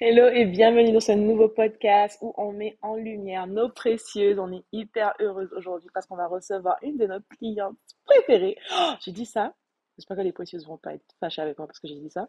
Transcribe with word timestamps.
Hello 0.00 0.26
et 0.26 0.44
bienvenue 0.44 0.90
dans 0.90 0.98
ce 0.98 1.12
nouveau 1.12 1.48
podcast 1.48 2.18
où 2.20 2.34
on 2.36 2.50
met 2.50 2.76
en 2.82 2.96
lumière 2.96 3.46
nos 3.46 3.68
précieuses. 3.68 4.40
On 4.40 4.52
est 4.52 4.64
hyper 4.72 5.14
heureuse 5.20 5.52
aujourd'hui 5.56 5.88
parce 5.94 6.04
qu'on 6.06 6.16
va 6.16 6.26
recevoir 6.26 6.78
une 6.82 6.96
de 6.96 7.06
nos 7.06 7.20
clientes 7.38 7.76
préférées. 8.04 8.56
Oh, 8.76 8.94
j'ai 9.04 9.12
dit 9.12 9.24
ça. 9.24 9.54
J'espère 9.96 10.16
que 10.16 10.22
les 10.22 10.32
précieuses 10.32 10.66
vont 10.66 10.76
pas 10.76 10.94
être 10.94 11.04
fâchées 11.20 11.40
avec 11.40 11.56
moi 11.56 11.68
parce 11.68 11.78
que 11.78 11.86
j'ai 11.86 11.94
dit 11.94 12.10
ça. 12.10 12.26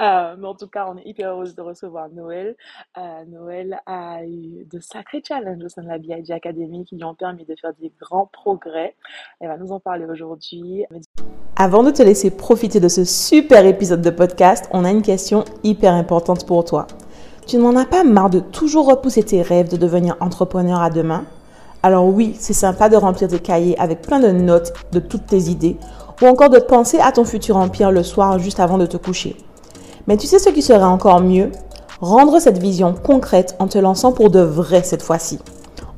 Euh, 0.00 0.36
mais 0.38 0.46
en 0.46 0.54
tout 0.54 0.68
cas, 0.68 0.86
on 0.88 0.96
est 0.96 1.04
hyper 1.04 1.30
heureuse 1.30 1.56
de 1.56 1.60
recevoir 1.60 2.08
Noël. 2.10 2.54
Euh, 2.96 3.24
Noël 3.26 3.80
a 3.86 4.24
eu 4.24 4.64
de 4.70 4.78
sacrés 4.78 5.22
challenges 5.26 5.64
au 5.64 5.68
sein 5.68 5.82
de 5.82 5.88
la 5.88 5.98
BIG 5.98 6.30
Academy 6.30 6.84
qui 6.84 6.96
lui 6.96 7.04
ont 7.04 7.16
permis 7.16 7.44
de 7.44 7.56
faire 7.60 7.72
des 7.80 7.92
grands 8.00 8.26
progrès. 8.26 8.94
Elle 9.40 9.48
va 9.48 9.56
nous 9.56 9.72
en 9.72 9.80
parler 9.80 10.04
aujourd'hui. 10.04 10.84
Avant 11.56 11.82
de 11.82 11.90
te 11.90 12.02
laisser 12.02 12.30
profiter 12.30 12.78
de 12.78 12.88
ce 12.88 13.04
super 13.04 13.66
épisode 13.66 14.00
de 14.00 14.10
podcast, 14.10 14.68
on 14.72 14.84
a 14.84 14.90
une 14.90 15.02
question 15.02 15.44
hyper 15.64 15.94
importante 15.94 16.46
pour 16.46 16.64
toi. 16.64 16.86
Tu 17.48 17.56
n'en 17.56 17.74
as 17.74 17.84
pas 17.84 18.04
marre 18.04 18.30
de 18.30 18.38
toujours 18.38 18.86
repousser 18.86 19.24
tes 19.24 19.42
rêves 19.42 19.68
de 19.68 19.76
devenir 19.76 20.16
entrepreneur 20.20 20.80
à 20.80 20.90
demain? 20.90 21.24
Alors 21.82 22.06
oui, 22.06 22.36
c'est 22.38 22.52
sympa 22.52 22.88
de 22.88 22.96
remplir 22.96 23.28
tes 23.28 23.40
cahiers 23.40 23.76
avec 23.80 24.02
plein 24.02 24.20
de 24.20 24.30
notes 24.30 24.72
de 24.92 25.00
toutes 25.00 25.26
tes 25.26 25.50
idées, 25.50 25.76
ou 26.22 26.26
encore 26.26 26.50
de 26.50 26.58
penser 26.58 26.98
à 27.00 27.10
ton 27.12 27.24
futur 27.24 27.56
empire 27.56 27.90
le 27.90 28.02
soir 28.02 28.38
juste 28.38 28.60
avant 28.60 28.78
de 28.78 28.86
te 28.86 28.96
coucher. 28.96 29.36
Mais 30.06 30.16
tu 30.16 30.26
sais 30.26 30.38
ce 30.38 30.50
qui 30.50 30.62
serait 30.62 30.82
encore 30.84 31.20
mieux? 31.20 31.50
Rendre 32.00 32.40
cette 32.40 32.58
vision 32.58 32.94
concrète 32.94 33.54
en 33.58 33.68
te 33.68 33.78
lançant 33.78 34.12
pour 34.12 34.30
de 34.30 34.40
vrai 34.40 34.82
cette 34.84 35.02
fois-ci. 35.02 35.38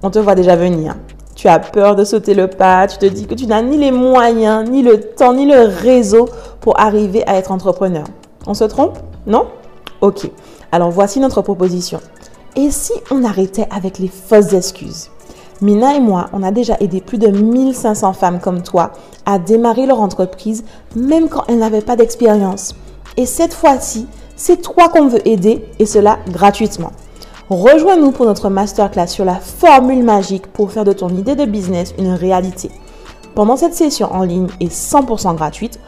On 0.03 0.11
te 0.11 0.19
voit 0.19 0.35
déjà 0.35 0.57
venir. 0.57 0.95
Tu 1.35 1.49
as 1.49 1.59
peur 1.59 1.97
de 1.97 2.05
sauter 2.05 2.35
le 2.35 2.49
pas, 2.49 2.87
tu 2.87 2.99
te 2.99 3.07
dis 3.07 3.27
que 3.27 3.35
tu 3.35 3.47
n'as 3.47 3.63
ni 3.63 3.77
les 3.77 3.91
moyens, 3.91 4.69
ni 4.69 4.83
le 4.83 5.01
temps, 5.01 5.35
ni 5.35 5.47
le 5.47 5.63
réseau 5.63 6.29
pour 6.61 6.79
arriver 6.81 7.27
à 7.27 7.37
être 7.37 7.53
entrepreneur. 7.53 8.05
On 8.47 8.55
se 8.55 8.65
trompe? 8.65 8.99
Non? 9.27 9.47
Ok. 10.01 10.31
Alors 10.73 10.91
voici 10.91 11.21
notre 11.21 11.43
proposition. 11.43 12.01
Et 12.57 12.71
si 12.71 12.93
on 13.11 13.25
arrêtait 13.25 13.67
avec 13.71 13.99
les 13.99 14.09
fausses 14.09 14.53
excuses? 14.53 15.11
Mina 15.61 15.95
et 15.95 16.01
moi, 16.01 16.27
on 16.33 16.43
a 16.43 16.51
déjà 16.51 16.77
aidé 16.81 17.01
plus 17.01 17.19
de 17.19 17.29
1500 17.29 18.13
femmes 18.13 18.41
comme 18.41 18.63
toi 18.63 18.93
à 19.25 19.39
démarrer 19.39 19.87
leur 19.87 20.01
entreprise 20.01 20.65
même 20.97 21.29
quand 21.29 21.45
elles 21.49 21.59
n'avaient 21.59 21.81
pas 21.81 21.97
d'expérience. 21.97 22.75
Et 23.17 23.27
cette 23.27 23.55
fois-ci, 23.55 24.07
c'est 24.37 24.61
toi 24.61 24.89
qu'on 24.89 25.07
veut 25.07 25.27
aider 25.27 25.65
et 25.79 25.87
cela 25.87 26.19
gratuitement. 26.29 26.91
Rejoins-nous 27.51 28.11
pour 28.11 28.27
notre 28.27 28.49
masterclass 28.49 29.07
sur 29.07 29.25
la 29.25 29.37
formule 29.37 30.03
magique 30.03 30.47
pour 30.49 30.73
faire 30.73 30.85
de 30.85 30.93
ton 30.93 31.11
idée 31.11 31.37
de 31.37 31.45
business 31.45 31.95
une 31.99 32.13
réalité. 32.13 32.71
Pendant 33.35 33.57
cette 33.57 33.75
session 33.75 34.13
en 34.13 34.23
ligne 34.23 34.49
et 34.61 34.69
100% 34.69 35.35
gratuite, 35.37 35.79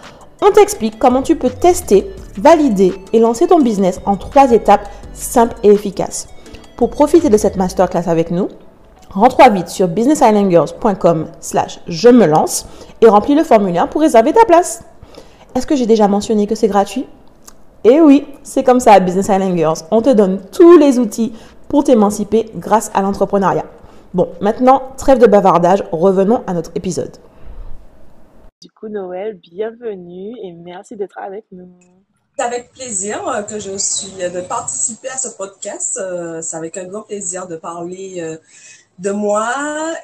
on 0.43 0.51
t'explique 0.51 0.99
comment 0.99 1.23
tu 1.23 1.35
peux 1.35 1.51
tester, 1.51 2.11
valider 2.37 2.95
et 3.13 3.19
lancer 3.19 3.47
ton 3.47 3.61
business 3.61 4.01
en 4.05 4.17
trois 4.17 4.53
étapes 4.53 4.89
simples 5.13 5.57
et 5.63 5.71
efficaces. 5.71 6.29
Pour 6.77 6.91
profiter 6.91 7.31
de 7.31 7.37
cette 7.39 7.57
masterclass 7.57 8.07
avec 8.07 8.31
nous, 8.31 8.49
rentre 9.11 9.51
vite 9.51 9.69
sur 9.69 9.89
businessislandgirls.com 9.89 11.27
slash 11.41 11.81
je 11.87 12.09
me 12.09 12.27
lance 12.27 12.67
et 13.01 13.07
remplis 13.07 13.35
le 13.35 13.45
formulaire 13.45 13.89
pour 13.89 14.01
réserver 14.01 14.33
ta 14.33 14.45
place. 14.45 14.85
Est-ce 15.55 15.67
que 15.67 15.77
j'ai 15.77 15.87
déjà 15.87 16.09
mentionné 16.09 16.47
que 16.47 16.55
c'est 16.55 16.69
gratuit? 16.69 17.07
Et 17.85 18.01
oui, 18.01 18.27
c'est 18.43 18.65
comme 18.65 18.81
ça 18.81 18.93
à 18.93 19.01
Business 19.01 19.29
Island 19.29 19.57
Girls. 19.57 19.79
On 19.91 20.03
te 20.03 20.11
donne 20.11 20.41
tous 20.53 20.77
les 20.77 20.99
outils 20.99 21.33
pour 21.69 21.85
t'émanciper 21.85 22.51
grâce 22.57 22.91
à 22.95 23.03
l'entrepreneuriat. 23.03 23.65
Bon, 24.13 24.29
maintenant, 24.41 24.83
trêve 24.97 25.19
de 25.19 25.27
bavardage, 25.27 25.85
revenons 25.93 26.43
à 26.47 26.53
notre 26.53 26.71
épisode. 26.75 27.17
Du 28.63 28.71
coup, 28.71 28.89
Noël, 28.89 29.39
bienvenue 29.39 30.35
et 30.43 30.53
merci 30.53 30.97
d'être 30.97 31.19
avec 31.19 31.45
nous. 31.53 31.69
C'est 32.39 32.45
avec 32.45 32.73
plaisir 32.73 33.27
euh, 33.29 33.43
que 33.43 33.59
je 33.59 33.77
suis 33.79 34.13
de 34.13 34.41
participer 34.41 35.09
à 35.09 35.17
ce 35.17 35.29
podcast. 35.37 35.99
Euh, 35.99 36.41
c'est 36.43 36.57
avec 36.57 36.77
un 36.77 36.85
grand 36.85 37.03
plaisir 37.03 37.47
de 37.47 37.57
parler 37.57 38.17
euh, 38.21 38.37
de 38.99 39.11
moi 39.11 39.53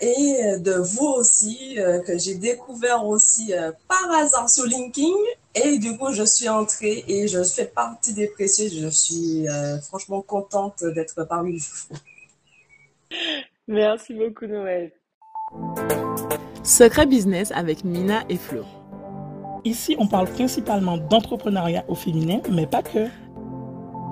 et 0.01 0.59
de 0.59 0.75
vous 0.75 1.07
aussi, 1.07 1.77
que 2.07 2.19
j'ai 2.19 2.35
découvert 2.35 3.07
aussi 3.07 3.53
par 3.89 4.11
hasard 4.13 4.51
sur 4.51 4.65
LinkedIn 4.65 5.17
et 5.55 5.79
du 5.79 5.99
coup, 5.99 6.13
je 6.13 6.23
suis 6.23 6.49
entrée 6.49 7.05
et 7.09 7.29
je 7.29 7.43
fais 7.43 7.67
partie 7.67 8.15
des 8.15 8.29
précieux. 8.29 8.69
Je 8.73 8.89
suis 8.89 9.47
euh, 9.49 9.79
franchement 9.81 10.23
contente 10.23 10.83
d'être 10.83 11.25
parmi 11.25 11.59
vous. 11.59 11.97
Merci 13.69 14.15
beaucoup, 14.15 14.47
Noël. 14.47 14.93
Secret 16.65 17.07
Business 17.07 17.53
avec 17.53 17.85
Mina 17.85 18.25
et 18.31 18.37
Flo. 18.37 18.65
Ici, 19.65 19.95
on 19.99 20.07
parle 20.07 20.29
principalement 20.29 20.97
d'entrepreneuriat 20.97 21.85
au 21.89 21.95
féminin, 21.95 22.41
mais 22.51 22.67
pas 22.67 22.83
que. 22.83 23.09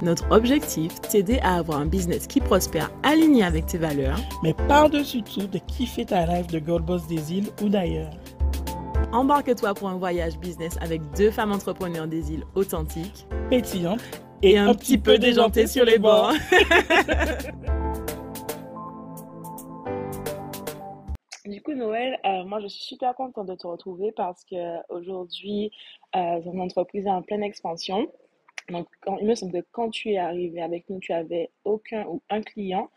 Notre 0.02 0.30
objectif, 0.30 0.98
t'aider 1.02 1.40
à 1.42 1.56
avoir 1.56 1.78
un 1.78 1.84
business 1.84 2.26
qui 2.26 2.40
prospère 2.40 2.90
aligné 3.02 3.44
avec 3.44 3.66
tes 3.66 3.76
valeurs, 3.76 4.18
mais 4.42 4.54
par-dessus 4.54 5.22
tout, 5.22 5.46
de 5.46 5.58
kiffer 5.58 6.06
ta 6.06 6.24
rêve 6.24 6.46
de 6.46 6.58
Gold 6.58 6.86
Boss 6.86 7.06
des 7.06 7.34
îles 7.34 7.48
ou 7.62 7.68
d'ailleurs. 7.68 8.10
Embarque-toi 9.12 9.74
pour 9.74 9.90
un 9.90 9.98
voyage 9.98 10.38
business 10.38 10.78
avec 10.80 11.02
deux 11.18 11.30
femmes 11.30 11.52
entrepreneurs 11.52 12.06
des 12.06 12.32
îles 12.32 12.44
authentiques, 12.54 13.26
pétillantes 13.50 14.00
et, 14.42 14.56
un, 14.56 14.72
petit 14.74 14.96
peu 14.96 15.18
déjantées 15.18 15.66
sur 15.66 15.84
les 15.84 15.98
bords. 15.98 16.32
Du 21.44 21.60
coup, 21.62 21.74
Noël, 21.74 22.18
euh, 22.24 22.44
moi, 22.44 22.60
je 22.60 22.68
suis 22.68 22.84
super 22.84 23.14
contente 23.14 23.48
de 23.48 23.54
te 23.54 23.66
retrouver 23.66 24.12
parce 24.12 24.44
que 24.44 24.76
aujourd'hui, 24.88 25.72
euh, 26.14 26.40
ton 26.42 26.58
entreprise 26.60 27.06
est 27.06 27.10
en 27.10 27.22
pleine 27.22 27.42
expansion. 27.42 28.06
Donc, 28.70 28.88
il 29.20 29.26
me 29.26 29.34
semble 29.34 29.52
que 29.52 29.66
quand 29.72 29.90
tu 29.90 30.12
es 30.12 30.18
arrivé 30.18 30.62
avec 30.62 30.88
nous, 30.88 31.00
tu 31.00 31.12
avais 31.12 31.50
aucun 31.64 32.04
ou 32.06 32.22
un 32.30 32.42
client 32.42 32.90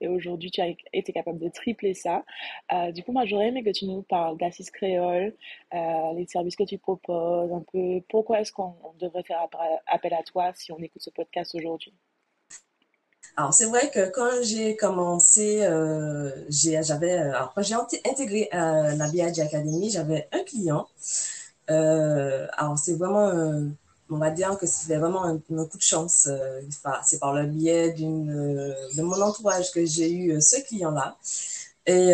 et 0.00 0.08
aujourd'hui, 0.08 0.50
tu 0.50 0.60
as 0.60 0.68
été 0.92 1.12
capable 1.12 1.38
de 1.38 1.48
tripler 1.48 1.94
ça. 1.94 2.24
Euh, 2.72 2.90
du 2.92 3.02
coup, 3.02 3.12
moi, 3.12 3.24
j'aurais 3.26 3.48
aimé 3.48 3.62
que 3.62 3.70
tu 3.70 3.86
nous 3.86 4.02
parles 4.02 4.36
d'Assis 4.38 4.70
Créole, 4.72 5.34
euh, 5.74 6.12
les 6.16 6.26
services 6.26 6.56
que 6.56 6.64
tu 6.64 6.78
proposes, 6.78 7.52
un 7.52 7.64
peu 7.72 8.00
pourquoi 8.08 8.40
est-ce 8.40 8.52
qu'on 8.52 8.74
devrait 8.98 9.22
faire 9.22 9.46
appel 9.86 10.14
à 10.14 10.22
toi 10.22 10.52
si 10.54 10.72
on 10.72 10.78
écoute 10.78 11.02
ce 11.02 11.10
podcast 11.10 11.54
aujourd'hui? 11.54 11.92
Alors, 13.36 13.54
c'est 13.54 13.66
vrai 13.66 13.90
que 13.90 14.10
quand 14.10 14.42
j'ai 14.42 14.76
commencé, 14.76 15.62
euh, 15.62 16.30
j'avais, 16.48 17.12
alors 17.12 17.52
quand 17.54 17.62
j'ai 17.62 17.74
intégré 17.74 18.48
la 18.52 19.08
BIG 19.10 19.40
Academy, 19.40 19.90
j'avais 19.90 20.28
un 20.32 20.42
client. 20.44 20.88
alors, 21.68 22.78
c'est 22.78 22.96
vraiment 22.96 23.30
on 24.10 24.18
va 24.18 24.30
dire 24.30 24.56
que 24.58 24.66
c'était 24.66 24.96
vraiment 24.96 25.24
un, 25.24 25.38
coup 25.38 25.76
de 25.76 25.82
chance. 25.82 26.28
Euh, 26.30 26.60
c'est 27.04 27.18
par 27.18 27.34
le 27.34 27.46
biais 27.46 27.92
d'une 27.92 28.30
euh, 28.30 28.74
de 28.96 29.02
mon 29.02 29.20
entourage 29.20 29.70
que 29.72 29.84
j'ai 29.84 30.10
eu 30.10 30.32
euh, 30.32 30.40
ce 30.40 30.60
client-là. 30.66 31.16
Et 31.86 32.12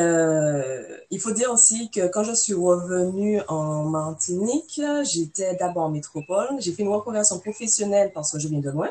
il 1.10 1.20
faut 1.20 1.32
dire 1.32 1.50
aussi 1.52 1.90
que 1.90 2.06
quand 2.06 2.22
je 2.22 2.32
suis 2.32 2.54
revenue 2.54 3.42
en 3.48 3.84
Martinique, 3.84 4.80
j'étais 5.04 5.54
d'abord 5.56 5.84
en 5.84 5.90
métropole. 5.90 6.48
J'ai 6.60 6.72
fait 6.72 6.82
une 6.82 6.88
reconversion 6.88 7.38
professionnelle 7.40 8.10
parce 8.14 8.32
que 8.32 8.38
je 8.38 8.48
viens 8.48 8.60
de 8.60 8.70
loin. 8.70 8.88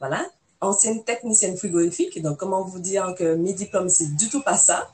Voilà. 0.00 0.26
Ancienne 0.60 1.02
technicienne 1.02 1.56
frigorifique. 1.56 2.20
Donc, 2.20 2.36
comment 2.36 2.62
vous 2.62 2.80
dire 2.80 3.14
que 3.16 3.36
mes 3.36 3.54
diplômes, 3.54 3.88
c'est 3.88 4.16
du 4.16 4.28
tout 4.28 4.42
pas 4.42 4.58
ça. 4.58 4.90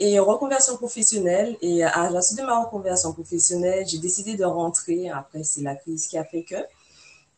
Et 0.00 0.18
reconversion 0.18 0.76
professionnelle. 0.76 1.56
Et 1.62 1.82
à 1.82 2.10
la 2.10 2.20
suite 2.20 2.40
de 2.40 2.44
ma 2.44 2.62
reconversion 2.62 3.14
professionnelle, 3.14 3.86
j'ai 3.86 3.98
décidé 3.98 4.36
de 4.36 4.44
rentrer. 4.44 5.08
Après, 5.08 5.44
c'est 5.44 5.62
la 5.62 5.76
crise 5.76 6.08
qui 6.08 6.18
a 6.18 6.24
fait 6.24 6.42
que 6.42 6.56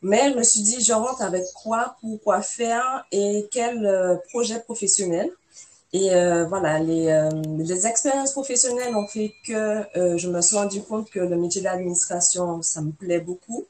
mais 0.06 0.30
je 0.30 0.38
me 0.38 0.42
suis 0.44 0.60
dit, 0.60 0.80
je 0.84 0.92
rentre 0.92 1.20
avec 1.22 1.44
quoi, 1.52 1.96
pourquoi 2.00 2.40
faire 2.40 3.04
et 3.10 3.48
quel 3.50 3.84
euh, 3.84 4.14
projet 4.30 4.60
professionnel. 4.60 5.28
Et 5.92 6.14
euh, 6.14 6.44
voilà, 6.44 6.78
les, 6.78 7.08
euh, 7.08 7.28
les, 7.58 7.86
expériences 7.88 8.30
professionnelles 8.30 8.94
ont 8.94 9.08
fait 9.08 9.32
que 9.46 9.82
je 10.16 10.28
me 10.28 10.40
suis 10.42 10.56
rendu 10.56 10.80
compte 10.82 11.10
que 11.10 11.18
le 11.18 11.36
métier 11.36 11.60
de 11.60 11.66
l'administration, 11.66 12.62
ça 12.62 12.82
me 12.82 12.92
plaît 12.92 13.18
beaucoup. 13.20 13.64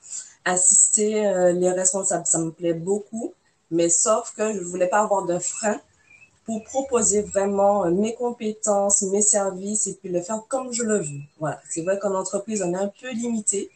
Assister 0.45 1.13
les 1.55 1.71
responsables, 1.71 2.27
ça 2.27 2.39
me 2.39 2.51
plaît 2.51 2.75
beaucoup. 2.75 3.33
Mais 3.71 3.89
sauf 3.89 4.35
que 4.37 4.53
je 4.53 4.59
ne 4.59 4.65
voulais 4.65 4.89
pas 4.89 5.01
avoir 5.01 5.25
de 5.25 5.39
frein 5.39 5.81
pour 6.45 6.63
proposer 6.65 7.23
vraiment 7.23 7.91
mes 7.91 8.15
compétences, 8.15 9.03
mes 9.03 9.23
services 9.23 9.87
et 9.87 9.95
puis 9.95 10.11
le 10.11 10.21
faire 10.21 10.43
comme 10.49 10.73
je 10.73 10.83
le 10.83 10.99
veux. 10.99 11.23
Voilà, 11.41 11.61
c'est 11.71 11.83
vrai 11.83 11.99
qu'en 11.99 12.15
entreprise, 12.15 12.63
on 12.63 12.73
est 12.75 12.83
un 12.89 12.93
peu 13.01 13.11
limité. 13.11 13.71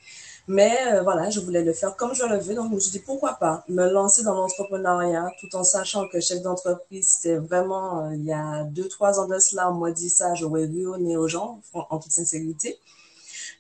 Mais 0.51 0.77
euh, 0.89 1.03
voilà, 1.03 1.31
je 1.31 1.39
voulais 1.39 1.63
le 1.63 1.73
faire 1.73 1.95
comme 1.95 2.13
je 2.13 2.25
le 2.25 2.37
veux. 2.39 2.55
Donc, 2.57 2.71
je 2.71 2.75
me 2.75 2.81
suis 2.81 2.91
dit, 2.91 2.99
pourquoi 2.99 3.35
pas 3.35 3.65
me 3.69 3.89
lancer 3.89 4.25
dans 4.25 4.35
l'entrepreneuriat 4.35 5.31
tout 5.39 5.55
en 5.55 5.63
sachant 5.63 6.09
que 6.09 6.19
chef 6.19 6.43
d'entreprise, 6.43 7.07
c'était 7.09 7.37
vraiment, 7.37 8.07
euh, 8.07 8.17
il 8.17 8.25
y 8.25 8.33
a 8.33 8.65
deux, 8.65 8.89
trois 8.89 9.21
ans 9.21 9.29
de 9.29 9.39
cela, 9.39 9.71
on 9.71 9.75
m'a 9.75 9.93
dit 9.93 10.11
ça, 10.11 10.35
j'aurais 10.35 10.67
nez 10.67 11.17
aux 11.17 11.29
gens, 11.29 11.61
en, 11.73 11.99
toute 12.01 12.11
sincérité. 12.11 12.81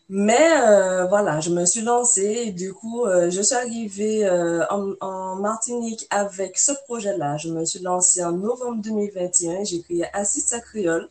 Mais 0.08 0.48
euh, 0.64 1.06
voilà, 1.06 1.38
je 1.38 1.50
me 1.50 1.64
suis 1.64 1.82
lancée 1.82 2.50
du 2.50 2.74
coup, 2.74 3.04
je 3.06 3.40
suis 3.40 3.54
arrivée 3.54 4.28
en, 4.68 4.94
en, 5.00 5.36
Martinique 5.36 6.08
avec 6.10 6.58
ce 6.58 6.72
projet-là. 6.86 7.36
Je 7.36 7.50
me 7.50 7.64
suis 7.64 7.78
lancée 7.80 8.24
en 8.24 8.32
novembre 8.32 8.82
2021. 8.82 9.62
J'ai 9.62 9.82
créé 9.82 10.06
Assist 10.12 10.52
à 10.54 10.60
Créole 10.60 11.08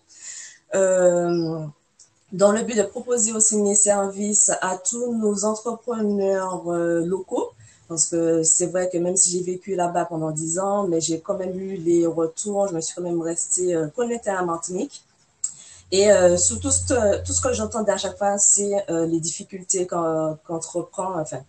dans 2.32 2.52
le 2.52 2.62
but 2.62 2.78
de 2.78 2.84
proposer 2.84 3.34
aussi 3.34 3.58
mes 3.58 3.76
services 3.76 4.52
à 4.62 4.78
tous 4.78 5.16
nos 5.16 5.46
entrepreneurs 5.46 6.70
euh, 6.72 7.04
locaux 7.04 7.52
Parce 7.88 8.06
que 8.06 8.44
c'est 8.44 8.68
vrai 8.68 8.90
que 8.92 8.98
même 8.98 9.18
si 9.18 9.32
j'ai 9.32 9.42
vécu 9.42 9.76
là-bas 9.76 10.06
pendant 10.06 10.32
dix 10.32 10.60
ans, 10.60 10.88
mais 10.88 11.02
j'ai 11.02 11.20
quand 11.20 11.38
même 11.38 11.60
eu 11.60 11.76
les 11.78 12.06
retours, 12.06 12.68
je 12.68 12.76
me 12.76 12.82
suis 12.82 12.94
quand 12.96 13.02
même 13.02 13.22
restée 13.22 13.76
euh, 13.76 13.88
connectée 13.88 14.30
à 14.30 14.44
Martinique. 14.44 15.04
Et 15.92 16.12
euh, 16.12 16.38
surtout, 16.38 16.70
tout 16.70 17.34
ce 17.34 17.42
que 17.42 17.52
j'entendais 17.52 17.92
à 17.92 17.98
chaque 17.98 18.16
fois, 18.16 18.38
c'est 18.38 18.74
euh, 18.92 19.08
les 19.08 19.20
difficultés 19.20 19.88
qu'entreprend, 19.88 21.20
enfin, 21.20 21.40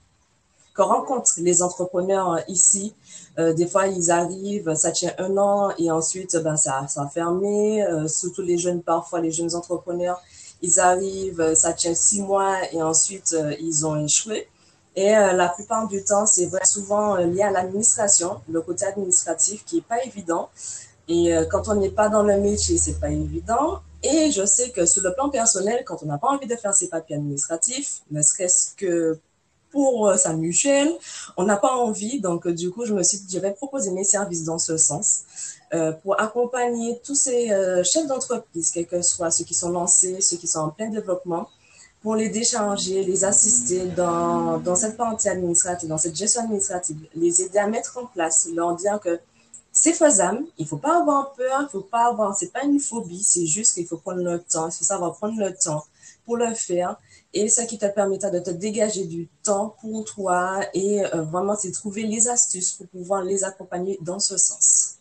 qu'on 0.75 0.87
rencontre 0.87 1.33
les 1.39 1.63
entrepreneurs 1.63 2.41
ici. 2.49 2.95
des 3.37 3.67
fois, 3.67 3.87
ils 3.87 4.11
arrivent, 4.11 4.75
ça 4.75 4.93
tient 4.93 5.13
un 5.19 5.37
an 5.37 5.73
et 5.79 5.91
ensuite, 5.91 6.37
ben, 6.39 6.57
ça, 6.57 6.87
ça 6.89 7.03
a 7.03 7.09
fermé. 7.09 7.85
surtout 8.07 8.43
les 8.43 8.57
jeunes, 8.57 8.81
parfois 8.81 9.21
les 9.21 9.33
jeunes 9.33 9.55
entrepreneurs, 9.55 10.23
ils 10.63 10.81
arrivent, 10.81 11.55
ça 11.55 11.73
tient 11.73 11.95
six 11.95 12.21
mois 12.23 12.57
et 12.73 12.83
ensuite, 12.83 13.37
ils 13.61 13.87
ont 13.87 14.05
échoué. 14.05 14.49
Et 14.97 15.17
euh, 15.17 15.33
la 15.33 15.49
plupart 15.49 15.87
du 15.89 16.03
temps, 16.03 16.27
c'est 16.27 16.51
souvent 16.65 17.17
euh, 17.17 17.25
lié 17.27 17.43
à 17.43 17.51
l'administration, 17.51 18.41
le 18.49 18.61
côté 18.61 18.85
administratif 18.85 19.65
qui 19.65 19.79
est 19.79 19.87
pas 19.87 20.03
évident. 20.05 20.51
Et 21.09 21.35
euh, 21.35 21.45
quand 21.51 21.69
on 21.69 21.75
n'est 21.77 21.91
pas 21.91 22.09
dans 22.09 22.23
le 22.23 22.39
métier, 22.39 22.77
c'est 22.77 22.99
pas 22.99 23.11
évident. 23.11 23.81
Et 24.03 24.31
je 24.31 24.45
sais 24.45 24.71
que 24.71 24.87
sur 24.87 25.03
le 25.03 25.15
plan 25.15 25.29
personnel, 25.29 25.85
quand 25.85 26.03
on 26.03 26.07
n'a 26.07 26.19
pas 26.19 26.29
envie 26.29 26.47
de 26.47 26.57
faire 26.57 26.75
ses 26.75 26.89
papiers 26.89 27.17
administratifs, 27.17 28.01
ne 28.11 28.23
serait-ce 28.23 28.75
que 28.75 29.19
pour 29.71 30.13
sa 30.17 30.33
mutuelle, 30.33 30.93
on 31.37 31.45
n'a 31.45 31.57
pas 31.57 31.75
envie. 31.77 32.21
Donc, 32.21 32.49
du 32.49 32.71
coup, 32.71 32.85
je 32.85 32.95
me 32.95 33.03
suis 33.03 33.19
dit, 33.19 33.37
je 33.37 33.41
vais 33.41 33.53
proposer 33.53 33.91
mes 33.91 34.05
services 34.05 34.45
dans 34.45 34.59
ce 34.59 34.77
sens 34.77 35.23
euh, 35.73 35.93
pour 35.93 36.21
accompagner 36.21 37.01
tous 37.05 37.15
ces 37.15 37.49
chefs 37.85 38.07
d'entreprise, 38.07 38.71
quels 38.71 38.87
que 38.87 39.03
soient 39.03 39.31
ceux 39.31 39.45
qui 39.45 39.55
sont 39.55 39.71
lancés, 39.71 40.21
ceux 40.21 40.37
qui 40.37 40.47
sont 40.47 40.61
en 40.61 40.71
plein 40.71 40.89
développement, 40.89 41.49
pour 42.03 42.15
les 42.15 42.31
décharger, 42.31 43.05
les 43.05 43.25
assister 43.25 43.87
dans, 43.87 44.59
dans 44.59 44.75
cette 44.75 44.97
partie 44.97 45.29
administrative, 45.29 45.89
dans 45.89 45.99
cette 45.99 46.17
gestion 46.17 46.43
administrative, 46.43 46.97
les 47.15 47.43
aider 47.43 47.59
à 47.59 47.67
mettre 47.67 47.99
en 47.99 48.07
place, 48.07 48.49
leur 48.55 48.75
dire 48.75 48.99
que 49.01 49.21
c'est 49.73 49.93
faisable, 49.93 50.45
il 50.59 50.67
faut 50.67 50.79
pas 50.79 50.99
avoir 50.99 51.33
peur, 51.33 51.61
il 51.63 51.69
faut 51.71 51.81
pas 51.81 52.09
avoir, 52.09 52.37
c'est 52.37 52.53
pas 52.53 52.65
une 52.65 52.81
phobie, 52.81 53.23
c'est 53.23 53.47
juste 53.47 53.75
qu'il 53.75 53.87
faut 53.87 53.99
prendre 53.99 54.23
le 54.23 54.41
temps, 54.41 54.69
il 54.69 54.73
faut 54.73 54.85
savoir 54.85 55.15
prendre 55.15 55.39
le 55.39 55.55
temps 55.55 55.85
pour 56.27 56.37
le 56.37 56.55
faire. 56.55 56.97
Et 57.33 57.49
ça 57.49 57.65
qui 57.65 57.79
te 57.79 57.87
permettra 57.87 58.31
de 58.31 58.41
te 58.41 58.51
dégager 58.51 59.07
du 59.07 59.29
temps 59.45 59.77
pour 59.81 60.05
toi 60.05 60.61
et 60.75 61.05
euh, 61.05 61.23
vraiment, 61.23 61.55
c'est 61.55 61.71
trouver 61.71 62.03
les 62.03 62.29
astuces 62.29 62.73
pour 62.73 62.89
pouvoir 62.89 63.23
les 63.23 63.45
accompagner 63.45 63.99
dans 64.03 64.19
ce 64.19 64.37
sens. 64.37 64.99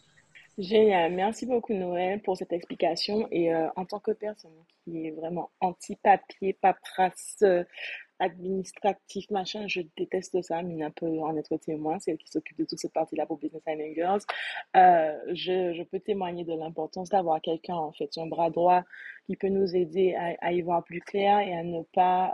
Génial. 0.59 1.13
Merci 1.13 1.45
beaucoup, 1.45 1.73
Noël, 1.73 2.21
pour 2.21 2.35
cette 2.35 2.51
explication. 2.51 3.27
Et 3.31 3.53
euh, 3.53 3.69
en 3.77 3.85
tant 3.85 3.99
que 3.99 4.11
personne 4.11 4.51
qui 4.83 5.07
est 5.07 5.11
vraiment 5.11 5.49
anti-papier, 5.61 6.53
paperasse, 6.53 7.37
euh, 7.43 7.63
administratif, 8.19 9.30
machin, 9.31 9.68
je 9.68 9.81
déteste 9.98 10.42
ça. 10.42 10.62
Mina 10.62 10.89
peut 10.89 11.19
en 11.19 11.36
être 11.38 11.57
témoin. 11.57 12.00
C'est 12.00 12.12
elle 12.12 12.18
qui 12.18 12.30
s'occupe 12.30 12.57
de 12.57 12.66
toute 12.66 12.80
cette 12.80 12.94
partie-là 12.94 13.25
pour 13.25 13.38
Business 13.38 13.63
and. 13.68 14.18
Euh, 14.75 15.18
je, 15.30 15.74
je, 15.74 15.83
peux 15.83 16.00
témoigner 16.00 16.44
de 16.44 16.54
l'importance 16.54 17.10
d'avoir 17.10 17.42
quelqu'un, 17.42 17.75
en 17.75 17.92
fait, 17.92 18.10
un 18.18 18.27
bras 18.27 18.50
droit 18.50 18.83
qui 19.25 19.36
peut 19.36 19.50
nous 19.50 19.75
aider 19.75 20.16
à, 20.16 20.36
à 20.42 20.51
y 20.51 20.62
voir 20.62 20.83
plus 20.83 21.01
clair 21.01 21.39
et 21.39 21.54
à 21.54 21.63
ne 21.63 21.81
pas 21.94 22.33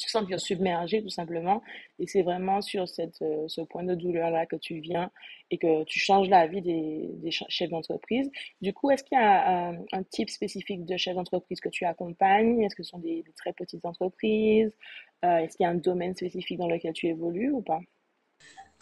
se 0.00 0.10
sentir 0.10 0.40
submergé 0.40 1.02
tout 1.02 1.10
simplement. 1.10 1.62
Et 1.98 2.06
c'est 2.06 2.22
vraiment 2.22 2.62
sur 2.62 2.88
cette, 2.88 3.22
euh, 3.22 3.44
ce 3.48 3.60
point 3.60 3.82
de 3.82 3.94
douleur-là 3.94 4.46
que 4.46 4.56
tu 4.56 4.80
viens 4.80 5.10
et 5.50 5.58
que 5.58 5.84
tu 5.84 5.98
changes 5.98 6.28
la 6.28 6.46
vie 6.46 6.62
des, 6.62 7.10
des 7.14 7.30
chefs 7.30 7.70
d'entreprise. 7.70 8.30
Du 8.60 8.72
coup, 8.72 8.90
est-ce 8.90 9.04
qu'il 9.04 9.18
y 9.18 9.20
a 9.20 9.70
un, 9.70 9.78
un, 9.92 10.02
type 10.02 10.30
spécifique 10.30 10.84
de 10.84 10.96
chef 10.96 11.14
d'entreprise 11.14 11.60
que 11.60 11.68
tu 11.68 11.84
accompagnes? 11.84 12.62
Est-ce 12.62 12.74
que 12.74 12.82
ce 12.82 12.90
sont 12.90 12.98
des, 12.98 13.24
très 13.36 13.52
petites 13.52 13.84
entreprises? 13.84 14.72
Euh, 15.24 15.38
Est-ce 15.38 15.56
qu'il 15.56 15.64
y 15.64 15.66
a 15.66 15.70
un 15.70 15.74
domaine 15.74 16.14
spécifique 16.14 16.58
dans 16.58 16.68
lequel 16.68 16.92
tu 16.92 17.06
évolues 17.08 17.50
ou 17.50 17.62
pas? 17.62 17.80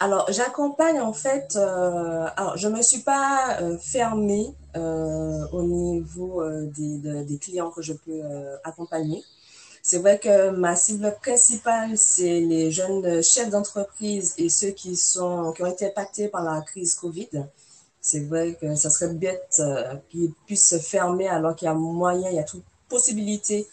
Alors, 0.01 0.31
j'accompagne 0.31 1.01
en 1.01 1.11
fait. 1.11 1.57
Euh, 1.57 2.25
alors, 2.37 2.55
je 2.55 2.69
me 2.69 2.81
suis 2.81 3.01
pas 3.01 3.59
euh, 3.61 3.77
fermée 3.79 4.47
euh, 4.77 5.45
au 5.51 5.61
niveau 5.63 6.41
des, 6.67 7.25
des, 7.25 7.37
clients 7.37 7.69
que 7.69 7.81
je 7.81 7.93
peux 7.93 8.21
accompagner. 8.63 9.21
C'est 9.91 9.97
vrai 9.97 10.19
que 10.19 10.51
ma 10.51 10.75
cible 10.75 11.15
principale, 11.19 11.97
c'est 11.97 12.41
les 12.41 12.69
jeunes 12.69 13.23
chefs 13.23 13.49
d'entreprise 13.49 14.35
et 14.37 14.47
ceux 14.47 14.69
qui, 14.69 14.95
sont, 14.95 15.51
qui 15.51 15.63
ont 15.63 15.65
été 15.65 15.87
impactés 15.87 16.27
par 16.27 16.43
la 16.43 16.61
crise 16.61 16.93
Covid. 16.93 17.47
C'est 17.99 18.19
vrai 18.19 18.55
que 18.61 18.75
ça 18.75 18.91
serait 18.91 19.11
bête 19.15 19.55
euh, 19.57 19.95
qu'ils 20.11 20.31
puissent 20.45 20.69
se 20.69 20.77
fermer 20.77 21.27
alors 21.27 21.55
qu'il 21.55 21.65
y 21.65 21.69
a 21.69 21.73
moyen, 21.73 22.29
il 22.29 22.35
y 22.35 22.39
a 22.39 22.43
toute 22.43 22.61
possibilité 22.87 23.67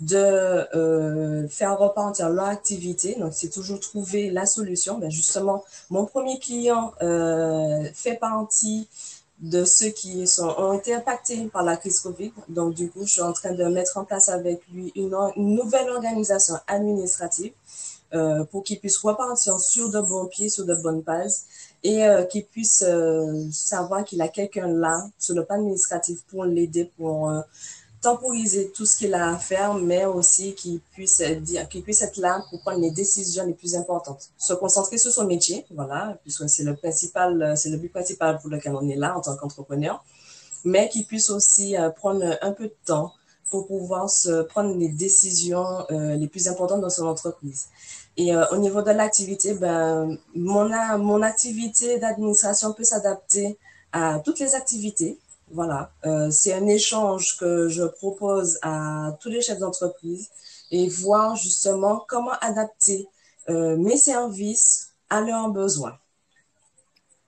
de 0.00 0.16
euh, 0.16 1.48
faire 1.48 1.78
repartir 1.78 2.28
leur 2.28 2.48
activité. 2.48 3.14
Donc, 3.18 3.32
c'est 3.32 3.48
toujours 3.48 3.80
trouver 3.80 4.28
la 4.28 4.44
solution. 4.44 4.98
Ben 4.98 5.10
justement, 5.10 5.64
mon 5.88 6.04
premier 6.04 6.38
client 6.38 6.92
euh, 7.00 7.82
fait 7.94 8.16
partie 8.16 8.88
de 9.42 9.64
ceux 9.64 9.88
qui 9.88 10.26
sont, 10.26 10.48
ont 10.56 10.72
été 10.72 10.94
impactés 10.94 11.44
par 11.52 11.64
la 11.64 11.76
crise 11.76 12.00
Covid. 12.00 12.32
Donc, 12.48 12.74
du 12.74 12.88
coup, 12.88 13.04
je 13.04 13.12
suis 13.12 13.22
en 13.22 13.32
train 13.32 13.52
de 13.52 13.64
mettre 13.64 13.98
en 13.98 14.04
place 14.04 14.28
avec 14.28 14.62
lui 14.72 14.92
une, 14.94 15.16
nouvelle 15.36 15.90
organisation 15.90 16.54
administrative 16.68 17.52
euh, 18.14 18.44
pour 18.44 18.62
qu'il 18.62 18.78
puisse 18.78 18.98
repartir 18.98 19.58
sur 19.58 19.90
de 19.90 20.00
bons 20.00 20.26
pieds, 20.26 20.48
sur 20.48 20.64
de 20.64 20.74
bonnes 20.74 21.00
bases 21.00 21.46
et 21.82 22.04
euh, 22.04 22.24
qu'il 22.24 22.44
puisse 22.44 22.84
euh, 22.86 23.48
savoir 23.50 24.04
qu'il 24.04 24.22
a 24.22 24.28
quelqu'un 24.28 24.68
là 24.68 25.08
sur 25.18 25.34
le 25.34 25.44
plan 25.44 25.56
administratif 25.56 26.22
pour 26.28 26.44
l'aider, 26.44 26.90
pour 26.96 27.30
euh, 27.30 27.40
temporiser 28.02 28.72
tout 28.72 28.84
ce 28.84 28.96
qu'il 28.96 29.14
a 29.14 29.30
à 29.30 29.38
faire, 29.38 29.74
mais 29.74 30.04
aussi 30.04 30.54
qu'il 30.54 30.80
puisse 30.80 31.22
dire, 31.22 31.68
qu'il 31.68 31.82
puisse 31.82 32.02
être 32.02 32.16
là 32.18 32.44
pour 32.50 32.60
prendre 32.60 32.80
les 32.80 32.90
décisions 32.90 33.46
les 33.46 33.54
plus 33.54 33.76
importantes. 33.76 34.30
Se 34.36 34.52
concentrer 34.54 34.98
sur 34.98 35.12
son 35.12 35.24
métier, 35.24 35.64
voilà, 35.70 36.18
puisque 36.22 36.48
c'est 36.50 36.64
le 36.64 36.74
principal, 36.74 37.54
c'est 37.56 37.70
le 37.70 37.76
but 37.76 37.90
principal 37.90 38.38
pour 38.40 38.50
lequel 38.50 38.74
on 38.74 38.88
est 38.88 38.96
là 38.96 39.16
en 39.16 39.20
tant 39.20 39.36
qu'entrepreneur, 39.36 40.04
mais 40.64 40.88
qu'il 40.88 41.06
puisse 41.06 41.30
aussi 41.30 41.76
euh, 41.76 41.90
prendre 41.90 42.38
un 42.42 42.52
peu 42.52 42.64
de 42.64 42.76
temps 42.84 43.12
pour 43.50 43.66
pouvoir 43.66 44.08
se 44.08 44.42
prendre 44.42 44.74
les 44.76 44.88
décisions 44.88 45.84
euh, 45.90 46.16
les 46.16 46.26
plus 46.26 46.48
importantes 46.48 46.80
dans 46.80 46.90
son 46.90 47.06
entreprise. 47.06 47.66
Et 48.16 48.34
euh, 48.34 48.44
au 48.50 48.56
niveau 48.56 48.82
de 48.82 48.90
l'activité, 48.90 49.54
ben, 49.54 50.16
mon, 50.34 50.68
mon 50.98 51.22
activité 51.22 51.98
d'administration 51.98 52.72
peut 52.72 52.84
s'adapter 52.84 53.58
à 53.92 54.20
toutes 54.24 54.38
les 54.38 54.54
activités. 54.54 55.18
Voilà, 55.54 55.92
euh, 56.06 56.30
c'est 56.30 56.54
un 56.54 56.66
échange 56.66 57.36
que 57.36 57.68
je 57.68 57.82
propose 57.82 58.58
à 58.62 59.14
tous 59.20 59.28
les 59.28 59.42
chefs 59.42 59.58
d'entreprise 59.58 60.30
et 60.70 60.88
voir 60.88 61.36
justement 61.36 62.02
comment 62.08 62.32
adapter 62.40 63.06
euh, 63.50 63.76
mes 63.76 63.98
services 63.98 64.94
à 65.10 65.20
leurs 65.20 65.50
besoins. 65.50 65.98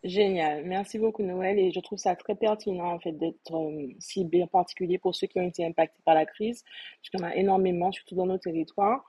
Génial, 0.05 0.65
merci 0.65 0.99
beaucoup 0.99 1.23
Noël 1.23 1.59
et 1.59 1.71
je 1.71 1.81
trouve 1.81 1.99
ça 1.99 2.17
très 2.17 2.35
pertinent 2.35 2.93
en 2.95 2.99
fait 2.99 3.12
d'être 3.12 3.54
euh, 3.54 3.88
ciblé 3.99 4.43
en 4.43 4.47
particulier 4.47 4.99
pour 4.99 5.14
ceux 5.14 5.26
qui 5.26 5.38
ont 5.38 5.47
été 5.47 5.64
impactés 5.64 6.00
par 6.04 6.14
la 6.14 6.25
crise, 6.25 6.64
en 7.19 7.25
a 7.25 7.35
énormément, 7.35 7.93
surtout 7.93 8.14
dans 8.14 8.26
nos 8.26 8.38
territoires. 8.38 9.04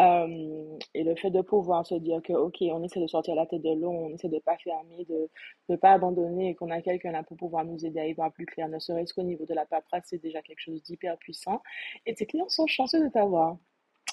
Euh, 0.00 0.78
et 0.94 1.04
le 1.04 1.14
fait 1.14 1.30
de 1.30 1.42
pouvoir 1.42 1.84
se 1.86 1.94
dire 1.94 2.22
que, 2.22 2.32
OK, 2.32 2.56
on 2.62 2.82
essaie 2.82 3.00
de 3.00 3.06
sortir 3.06 3.34
la 3.34 3.44
tête 3.46 3.62
de 3.62 3.74
l'eau, 3.74 3.90
on 3.90 4.10
essaie 4.10 4.28
de 4.28 4.38
pas 4.38 4.56
fermer, 4.56 5.04
de 5.04 5.28
ne 5.68 5.76
pas 5.76 5.92
abandonner 5.92 6.50
et 6.50 6.54
qu'on 6.54 6.70
a 6.70 6.80
quelqu'un 6.80 7.12
là 7.12 7.22
pour 7.22 7.36
pouvoir 7.36 7.64
nous 7.64 7.84
aider 7.84 8.00
à 8.00 8.06
y 8.06 8.14
voir 8.14 8.32
plus 8.32 8.46
clair, 8.46 8.68
ne 8.68 8.78
serait-ce 8.78 9.12
qu'au 9.12 9.22
niveau 9.22 9.44
de 9.44 9.54
la 9.54 9.66
paperasse, 9.66 10.04
c'est 10.06 10.22
déjà 10.22 10.40
quelque 10.42 10.60
chose 10.60 10.82
d'hyper 10.82 11.18
puissant. 11.18 11.62
Et 12.06 12.14
tes 12.14 12.26
clients 12.26 12.48
sont 12.48 12.66
chanceux 12.66 13.04
de 13.04 13.10
t'avoir. 13.10 13.58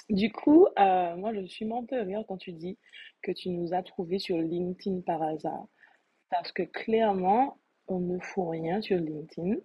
Du 0.10 0.32
coup, 0.32 0.68
euh, 0.80 1.16
moi, 1.16 1.34
je 1.34 1.46
suis 1.46 1.66
morte 1.66 1.90
rire 1.92 2.24
quand 2.28 2.38
tu 2.38 2.54
dis 2.54 2.78
que 3.22 3.32
tu 3.32 3.50
nous 3.50 3.74
as 3.74 3.84
trouvés 3.84 4.20
sur 4.20 4.38
LinkedIn 4.38 5.02
par 5.02 5.22
hasard. 5.22 5.68
Parce 6.30 6.52
que 6.52 6.64
clairement, 6.64 7.60
on 7.88 8.00
ne 8.00 8.20
fout 8.20 8.50
rien 8.50 8.82
sur 8.82 8.98
LinkedIn. 8.98 9.56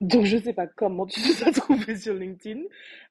Donc, 0.00 0.24
je 0.24 0.36
ne 0.36 0.42
sais 0.42 0.54
pas 0.54 0.66
comment 0.66 1.06
tu 1.06 1.20
nous 1.20 1.46
as 1.46 1.52
trouvé 1.60 1.96
sur 1.96 2.14
LinkedIn, 2.14 2.62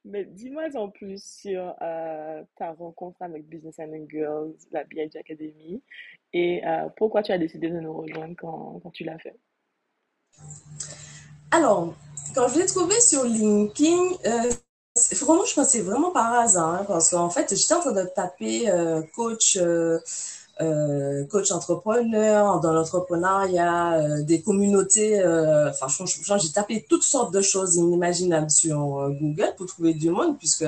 mais 0.05 0.25
dis-moi 0.25 0.63
en 0.75 0.89
plus 0.89 1.23
sur 1.23 1.75
euh, 1.81 2.43
ta 2.57 2.71
rencontre 2.71 3.21
avec 3.21 3.47
Business 3.47 3.77
and 3.79 4.07
Girls, 4.09 4.53
la 4.71 4.83
BIG 4.85 5.15
Academy, 5.17 5.83
et 6.33 6.65
euh, 6.65 6.89
pourquoi 6.97 7.21
tu 7.21 7.31
as 7.31 7.37
décidé 7.37 7.69
de 7.69 7.79
nous 7.79 7.93
rejoindre 7.93 8.35
quand, 8.37 8.79
quand 8.81 8.89
tu 8.89 9.03
l'as 9.03 9.19
fait? 9.19 9.35
Alors, 11.51 11.93
quand 12.33 12.47
je 12.47 12.59
l'ai 12.59 12.65
trouvé 12.65 12.99
sur 13.01 13.23
LinkedIn, 13.23 14.13
euh, 14.25 14.51
vraiment, 15.21 15.45
je 15.45 15.53
pensais 15.53 15.81
vraiment 15.81 16.11
par 16.11 16.33
hasard, 16.33 16.81
hein, 16.81 16.85
parce 16.87 17.11
qu'en 17.11 17.29
fait, 17.29 17.55
j'étais 17.55 17.73
en 17.75 17.81
train 17.81 17.91
de 17.91 18.09
taper 18.15 18.65
coach 19.13 19.59
euh, 20.61 21.25
coach 21.27 21.51
entrepreneur, 21.51 22.59
dans 22.59 22.73
l'entrepreneuriat, 22.73 23.93
euh, 23.93 24.23
des 24.23 24.41
communautés. 24.41 25.19
Euh, 25.19 25.69
enfin, 25.69 26.37
j'ai 26.37 26.51
tapé 26.51 26.85
toutes 26.87 27.03
sortes 27.03 27.33
de 27.33 27.41
choses 27.41 27.75
inimaginables 27.75 28.51
sur 28.51 28.99
euh, 28.99 29.09
Google 29.09 29.53
pour 29.57 29.67
trouver 29.67 29.93
du 29.93 30.09
monde, 30.09 30.37
puisque 30.37 30.65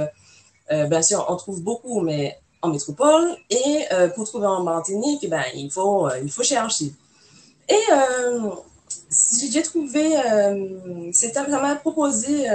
bien 0.69 1.01
sûr, 1.01 1.25
on 1.27 1.35
trouve 1.35 1.61
beaucoup, 1.61 1.99
mais 1.99 2.39
en 2.61 2.69
métropole. 2.69 3.35
Et 3.49 3.79
pour 4.15 4.25
trouver 4.25 4.47
en 4.47 4.63
Martinique, 4.63 5.29
ben, 5.29 5.43
il 5.53 5.69
faut 5.69 6.07
il 6.23 6.31
faut 6.31 6.43
chercher. 6.43 6.93
Et 7.67 7.83
j'ai 9.51 9.61
trouvé, 9.63 10.15
c'était 11.11 11.33
ça 11.33 11.61
m'a 11.61 11.75
proposé 11.75 12.47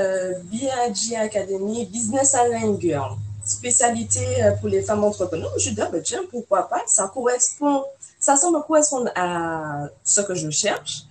BIG 0.45 1.15
Academy 1.15 1.85
Business 1.85 2.35
and 2.35 2.81
Girl. 2.81 3.19
Spécialité 3.47 4.27
pour 4.61 4.69
les 4.69 4.83
femmes 4.83 5.05
entrepreneurs. 5.05 5.53
Je 5.59 5.71
dit, 5.71 5.81
ah, 5.81 5.89
ben, 5.91 6.03
tiens, 6.03 6.23
pourquoi 6.31 6.69
pas, 6.69 6.83
ça 6.87 7.11
correspond, 7.13 7.85
ça 8.19 8.37
semble 8.37 8.63
correspondre 8.67 9.11
à 9.15 9.89
ce 10.05 10.21
que 10.21 10.35
je 10.35 10.51
cherche. 10.51 11.07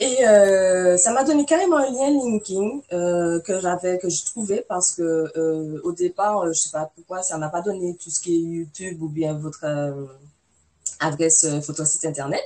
Et 0.00 0.24
euh, 0.24 0.96
ça 0.96 1.12
m'a 1.12 1.24
donné 1.24 1.44
carrément 1.44 1.76
un 1.76 1.90
lien 1.90 2.10
LinkedIn 2.10 2.80
euh, 2.92 3.40
que 3.40 3.60
j'avais, 3.60 3.98
que 3.98 4.08
je 4.08 4.24
trouvais 4.24 4.64
parce 4.68 4.92
que 4.92 5.02
euh, 5.36 5.80
au 5.82 5.92
départ, 5.92 6.46
je 6.46 6.52
sais 6.52 6.70
pas 6.70 6.90
pourquoi, 6.94 7.22
ça 7.22 7.36
m'a 7.36 7.48
pas 7.48 7.62
donné 7.62 7.96
tout 7.96 8.08
ce 8.08 8.20
qui 8.20 8.36
est 8.36 8.38
YouTube 8.38 9.02
ou 9.02 9.08
bien 9.08 9.34
votre 9.34 9.66
adresse 11.00 11.46
photo 11.62 11.84
site 11.84 12.04
internet. 12.04 12.44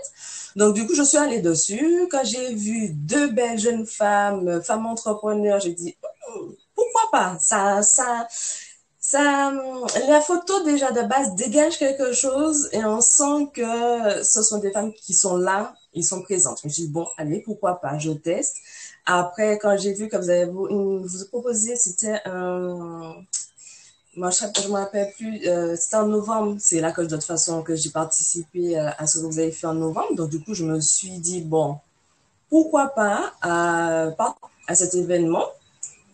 Donc 0.57 0.75
du 0.75 0.87
coup, 0.87 0.95
je 0.95 1.03
suis 1.03 1.19
allée 1.19 1.41
dessus. 1.43 2.07
Quand 2.11 2.25
j'ai 2.25 2.55
vu 2.55 2.89
deux 2.91 3.31
belles 3.31 3.59
jeunes 3.59 3.87
femmes, 3.87 4.62
femmes 4.62 4.87
entrepreneurs, 4.87 5.61
j'ai 5.61 5.73
dit 5.75 5.95
oh, 6.03 6.55
pourquoi 6.75 7.03
pas? 7.12 7.39
Ça, 7.39 7.83
ça, 7.83 8.27
ça, 9.12 9.52
la 10.09 10.21
photo 10.21 10.64
déjà 10.64 10.90
de 10.92 11.02
base 11.02 11.35
dégage 11.35 11.78
quelque 11.78 12.12
chose 12.12 12.69
et 12.73 12.85
on 12.85 13.00
sent 13.00 13.49
que 13.54 14.23
ce 14.23 14.42
sont 14.42 14.59
des 14.59 14.71
femmes 14.71 14.92
qui 14.92 15.14
sont 15.14 15.37
là 15.37 15.75
ils 15.95 16.04
sont 16.04 16.23
présents. 16.23 16.54
Je 16.61 16.69
me 16.69 16.73
suis 16.73 16.85
dit, 16.85 16.88
bon, 16.88 17.07
allez, 17.19 17.40
pourquoi 17.40 17.81
pas, 17.81 17.99
je 17.99 18.12
teste. 18.12 18.57
Après, 19.04 19.59
quand 19.59 19.76
j'ai 19.76 19.92
vu 19.92 20.09
que 20.09 20.16
vous 20.16 20.31
avez 20.31 20.47
vous, 20.47 21.02
vous 21.02 21.26
proposé, 21.28 21.76
c'était 21.76 22.21
un, 22.25 23.16
moi, 24.16 24.31
je 24.31 24.45
ne 24.45 24.69
me 24.69 24.73
rappelle 24.75 25.12
plus, 25.12 25.47
euh, 25.49 25.76
c'était 25.76 25.97
en 25.97 26.07
novembre, 26.07 26.57
c'est 26.59 26.81
là 26.81 26.92
que 26.92 27.02
de 27.02 27.09
toute 27.09 27.25
façon 27.25 27.62
que 27.62 27.75
j'ai 27.75 27.90
participé 27.90 28.78
euh, 28.78 28.90
à 28.99 29.07
ce 29.07 29.19
que 29.19 29.26
vous 29.26 29.38
avez 29.38 29.52
fait 29.52 29.66
en 29.66 29.75
novembre. 29.75 30.14
Donc, 30.14 30.31
du 30.31 30.40
coup, 30.40 30.54
je 30.54 30.64
me 30.64 30.81
suis 30.81 31.19
dit, 31.19 31.40
bon, 31.40 31.78
pourquoi 32.49 32.88
pas 32.88 33.33
à, 33.40 34.09
à 34.69 34.75
cet 34.75 34.95
événement 34.95 35.47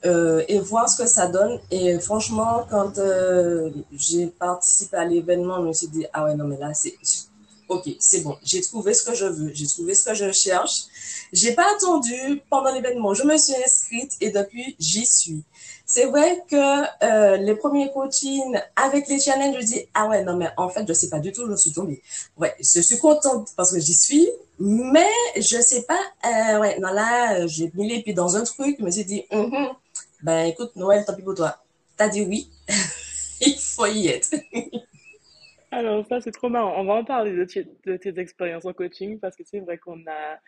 euh, 0.05 0.45
et 0.49 0.61
voir 0.61 0.89
ce 0.89 1.03
que 1.03 1.09
ça 1.09 1.27
donne. 1.27 1.59
Et 1.71 1.99
franchement, 1.99 2.67
quand 2.71 2.99
euh, 2.99 3.71
j'ai 3.93 4.27
participé 4.27 4.97
à 4.97 5.05
l'événement, 5.05 5.61
je 5.63 5.69
me 5.69 5.73
suis 5.73 5.89
dit, 5.89 6.07
ah 6.13 6.25
ouais, 6.25 6.35
non, 6.35 6.47
mais 6.47 6.59
là, 6.59 6.73
c'est 6.75 6.95
OK, 7.69 7.85
c'est 7.99 8.23
bon, 8.23 8.37
j'ai 8.43 8.63
trouvé 8.63 8.95
ce 8.95 9.03
que 9.03 9.15
je 9.15 9.27
veux, 9.27 9.51
j'ai 9.53 9.67
trouvé 9.67 9.95
ce 9.95 10.03
que 10.03 10.15
je 10.15 10.33
cherche. 10.33 10.85
J'ai 11.33 11.53
pas 11.53 11.67
attendu 11.77 12.41
pendant 12.49 12.73
l'événement, 12.73 13.13
je 13.13 13.25
me 13.25 13.37
suis 13.37 13.55
inscrite 13.63 14.13
et 14.23 14.31
depuis, 14.31 14.75
j'y 14.79 15.05
suis. 15.05 15.45
C'est 15.85 16.07
vrai 16.07 16.43
que 16.51 17.05
euh, 17.05 17.37
les 17.37 17.55
premiers 17.55 17.91
coachings 17.93 18.59
avec 18.77 19.09
les 19.09 19.21
challenges, 19.21 19.57
je 19.61 19.67
dis 19.67 19.87
ah 19.95 20.09
ouais 20.09 20.23
non 20.23 20.37
mais 20.37 20.49
en 20.57 20.69
fait 20.69 20.87
je 20.87 20.93
sais 20.93 21.09
pas 21.09 21.19
du 21.19 21.33
tout, 21.33 21.49
je 21.49 21.57
suis 21.57 21.73
tombée. 21.73 22.03
Ouais, 22.39 22.55
je 22.59 22.81
suis 22.81 22.99
contente 22.99 23.49
parce 23.57 23.73
que 23.73 23.81
j'y 23.81 23.95
suis, 23.95 24.29
mais 24.59 25.11
je 25.37 25.61
sais 25.61 25.83
pas. 25.83 26.01
Euh, 26.27 26.61
ouais 26.61 26.79
non 26.79 26.93
là 26.93 27.47
j'ai 27.47 27.71
mis 27.75 27.89
les 27.89 28.03
pieds 28.03 28.15
dans 28.15 28.37
un 28.37 28.45
truc, 28.45 28.77
je 28.79 28.85
me 28.85 28.91
suis 28.91 29.05
dit 29.05 29.25
mm-hmm. 29.31 29.69
Ben 30.23 30.47
écoute 30.47 30.75
Noël 30.77 31.05
tant 31.05 31.15
pis 31.15 31.23
pour 31.23 31.35
toi. 31.35 31.63
T'as 31.97 32.09
dit 32.09 32.23
oui, 32.23 32.51
il 33.41 33.59
faut 33.59 33.87
y 33.87 34.09
être. 34.09 34.35
Alors 35.71 36.07
ça, 36.07 36.21
c'est 36.21 36.33
trop 36.33 36.49
marrant. 36.49 36.81
On 36.81 36.85
va 36.85 36.95
en 36.95 37.05
parler 37.05 37.33
de, 37.33 37.45
tes, 37.97 38.19
expériences 38.19 38.65
en 38.65 38.73
coaching 38.73 39.21
parce 39.21 39.37
que 39.37 39.43
c'est 39.45 39.61
vrai 39.61 39.77
qu'on 39.77 40.01
a, 40.07 40.39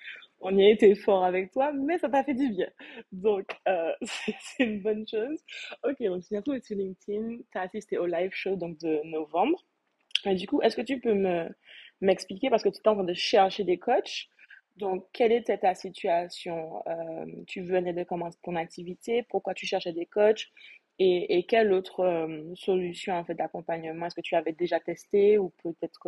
on 0.40 0.56
y 0.56 0.64
a 0.64 0.70
été 0.70 0.94
fort 0.94 1.24
avec 1.24 1.52
toi, 1.52 1.72
mais 1.72 1.98
ça 1.98 2.08
t'a 2.08 2.24
fait 2.24 2.34
du 2.34 2.48
bien. 2.48 2.68
Donc, 3.12 3.46
euh, 3.68 3.92
c'est 4.02 4.64
une 4.64 4.80
bonne 4.80 5.06
chose. 5.06 5.38
Ok, 5.84 6.02
donc 6.02 6.22
bientôt 6.30 6.52
sur 6.62 6.76
LinkedIn, 6.76 7.38
tu 7.52 7.58
as 7.58 7.62
assisté 7.62 7.98
au 7.98 8.06
live 8.06 8.30
show 8.32 8.56
donc, 8.56 8.78
de 8.78 9.00
novembre. 9.04 9.62
Du 10.24 10.46
coup, 10.46 10.62
est-ce 10.62 10.76
que 10.76 10.82
tu 10.82 11.00
peux 11.00 11.14
me, 11.14 11.48
m'expliquer, 12.00 12.50
parce 12.50 12.62
que 12.62 12.68
tu 12.68 12.80
es 12.82 12.88
en 12.88 12.94
train 12.94 13.04
de 13.04 13.14
chercher 13.14 13.64
des 13.64 13.78
coachs, 13.78 14.28
donc 14.76 15.06
quelle 15.12 15.32
était 15.32 15.58
ta 15.58 15.74
situation? 15.74 16.82
Euh, 16.86 17.26
Tu 17.46 17.62
venais 17.62 17.92
de 17.92 18.04
commencer 18.04 18.38
ton 18.42 18.56
activité, 18.56 19.24
pourquoi 19.28 19.54
tu 19.54 19.66
cherchais 19.66 19.92
des 19.92 20.06
coachs? 20.06 20.46
Et, 21.02 21.46
quelle 21.48 21.72
autre 21.72 22.00
euh, 22.00 22.54
solution 22.54 23.14
en 23.14 23.24
fait 23.24 23.34
d'accompagnement 23.34 24.06
est-ce 24.06 24.14
que 24.14 24.20
tu 24.20 24.36
avais 24.36 24.52
déjà 24.52 24.78
testé 24.80 25.38
ou 25.38 25.50
peut-être 25.62 25.98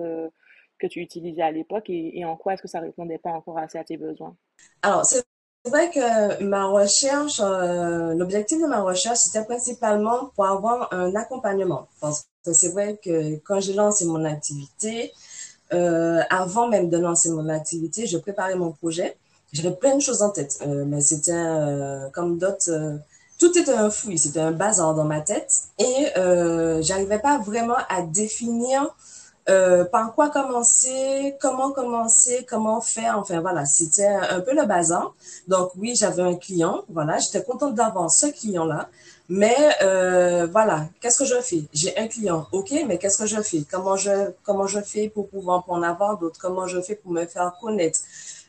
que 0.78 0.87
tu 0.87 1.00
utilisais 1.00 1.42
à 1.42 1.50
l'époque? 1.50 1.88
Et, 1.88 2.25
en 2.25 2.37
quoi 2.37 2.54
est-ce 2.54 2.62
que 2.62 2.69
ça 2.69 2.81
répondait 2.81 3.19
pas 3.19 3.31
encore 3.31 3.59
assez 3.59 3.78
à 3.78 3.85
tes 3.85 3.97
besoins? 3.97 4.37
Alors 4.83 5.07
c'est 5.07 5.23
vrai 5.64 5.90
que 5.90 6.42
ma 6.42 6.66
recherche, 6.66 7.40
euh, 7.40 8.14
l'objectif 8.14 8.61
de 8.61 8.66
ma 8.66 8.83
recherche, 8.83 9.19
c'était 9.19 9.45
principalement 9.45 10.31
pour 10.35 10.47
avoir 10.47 10.92
un 10.92 11.14
accompagnement. 11.14 11.88
Parce 12.00 12.26
que 12.45 12.52
c'est 12.52 12.71
vrai 12.71 12.99
que 13.02 13.37
quand 13.37 13.61
j'ai 13.61 13.75
lancé 13.75 14.04
mon 14.04 14.25
activité, 14.25 15.12
euh, 15.72 16.20
avant 16.30 16.68
même 16.68 16.90
de 16.90 16.98
lancer 16.98 17.30
mon 17.30 17.48
activité, 17.48 18.06
je 18.06 18.18
préparais 18.18 18.56
mon 18.56 18.72
projet. 18.72 19.16
J'avais 19.52 19.72
plein 19.72 19.96
de 19.96 20.00
choses 20.00 20.22
en 20.22 20.30
tête, 20.30 20.64
mais 20.86 21.02
c'était 21.02 21.44
comme 22.14 22.38
d'autres 22.38 22.70
tout 23.42 23.58
était 23.58 23.74
un 23.74 23.90
fouillis, 23.90 24.18
c'était 24.18 24.38
un 24.38 24.52
bazar 24.52 24.94
dans 24.94 25.02
ma 25.02 25.20
tête 25.20 25.64
et 25.80 26.06
euh, 26.16 26.80
j'arrivais 26.80 27.18
pas 27.18 27.38
vraiment 27.38 27.78
à 27.88 28.02
définir 28.02 28.94
euh, 29.49 29.84
par 29.84 30.14
quoi 30.14 30.30
commencer, 30.30 31.37
comment 31.40 31.72
commencer, 31.72 32.46
comment 32.49 32.80
faire. 32.80 33.18
Enfin 33.18 33.40
voilà, 33.40 33.64
c'était 33.64 34.06
un 34.06 34.40
peu 34.40 34.54
le 34.54 34.66
bazar. 34.66 35.14
Donc 35.49 35.72
oui, 35.76 35.94
j'avais 35.96 36.22
un 36.22 36.37
client, 36.37 36.84
voilà, 36.88 37.18
j'étais 37.18 37.42
contente 37.42 37.75
d'avoir 37.75 38.11
ce 38.11 38.26
client-là. 38.26 38.88
Mais 39.28 39.56
euh, 39.82 40.46
voilà, 40.50 40.88
qu'est-ce 41.00 41.18
que 41.18 41.25
je 41.25 41.40
fais? 41.40 41.64
J'ai 41.72 41.96
un 41.96 42.06
client, 42.06 42.46
ok, 42.52 42.72
mais 42.87 42.99
qu'est-ce 42.99 43.18
que 43.18 43.26
je 43.26 43.40
fais? 43.40 43.64
Comment 43.70 43.96
je 43.96 44.32
comment 44.44 44.66
je 44.66 44.80
fais 44.80 45.08
pour 45.08 45.28
pouvoir 45.28 45.64
en 45.68 45.82
avoir 45.82 46.18
d'autres? 46.18 46.38
Comment 46.40 46.66
je 46.66 46.80
fais 46.80 46.96
pour 46.96 47.12
me 47.12 47.25
faire 47.26 47.52
connaître? 47.61 48.00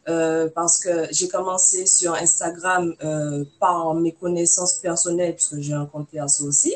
Euh, 0.09 0.49
parce 0.53 0.79
que 0.79 1.07
j'ai 1.11 1.29
commencé 1.29 1.85
sur 1.85 2.13
Instagram 2.13 2.93
euh, 3.03 3.45
par 3.59 3.93
mes 3.93 4.11
connaissances 4.11 4.75
personnelles, 4.75 5.35
puisque 5.35 5.59
j'ai 5.59 5.73
un 5.73 5.85
compte 5.85 6.09
perso 6.09 6.45
aussi. 6.45 6.75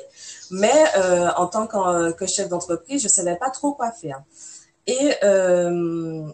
Mais 0.50 0.86
euh, 0.98 1.30
en 1.36 1.48
tant 1.48 1.68
que, 1.68 2.26
chef 2.26 2.48
d'entreprise, 2.48 3.02
je 3.04 3.10
savais 3.10 3.36
pas 3.36 3.50
trop 3.50 3.74
quoi 3.74 3.92
faire. 3.92 4.24
Et 4.90 5.12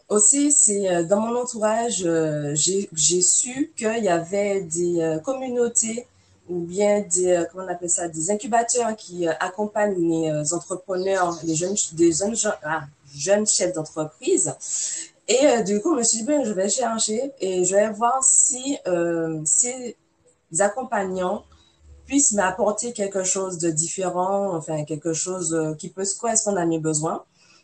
aussi, 0.09 0.51
c'est 0.51 1.05
dans 1.05 1.19
mon 1.21 1.41
entourage, 1.41 2.07
j'ai 2.53 3.21
su 3.21 3.73
qu'il 3.75 4.03
y 4.03 4.09
avait 4.09 4.61
des 4.61 5.17
communautés 5.23 6.05
ou 6.47 6.59
bien 6.59 7.01
des 7.01 7.45
comment 7.51 7.65
on 7.65 7.67
appelle 7.67 7.89
ça, 7.89 8.07
des 8.09 8.29
incubateurs 8.29 8.95
qui 8.95 9.27
accompagnent 9.27 9.95
les 9.97 10.53
entrepreneurs, 10.53 11.35
les 11.43 11.55
jeunes, 11.55 11.75
ah, 12.63 12.81
jeunes 13.15 13.47
chefs 13.47 13.73
d'entreprise 13.73 14.53
et 15.27 15.47
euh, 15.47 15.61
du 15.61 15.79
coup, 15.81 15.93
je 15.93 15.99
me 15.99 16.03
suis 16.03 16.17
dit, 16.19 16.23
ben, 16.25 16.43
je 16.43 16.51
vais 16.51 16.69
chercher 16.69 17.31
et 17.39 17.63
je 17.63 17.75
vais 17.75 17.89
voir 17.91 18.23
si 18.23 18.77
euh, 18.87 19.41
ces 19.45 19.95
accompagnants 20.59 21.45
puissent 22.05 22.33
m'apporter 22.33 22.91
quelque 22.91 23.23
chose 23.23 23.57
de 23.57 23.69
différent, 23.69 24.53
enfin 24.53 24.83
quelque 24.83 25.13
chose 25.13 25.53
euh, 25.53 25.73
qui 25.75 25.89
peut 25.89 26.03
se 26.03 26.17
correspondre 26.19 26.57
à 26.57 26.65
mes 26.65 26.79
besoins. 26.79 27.23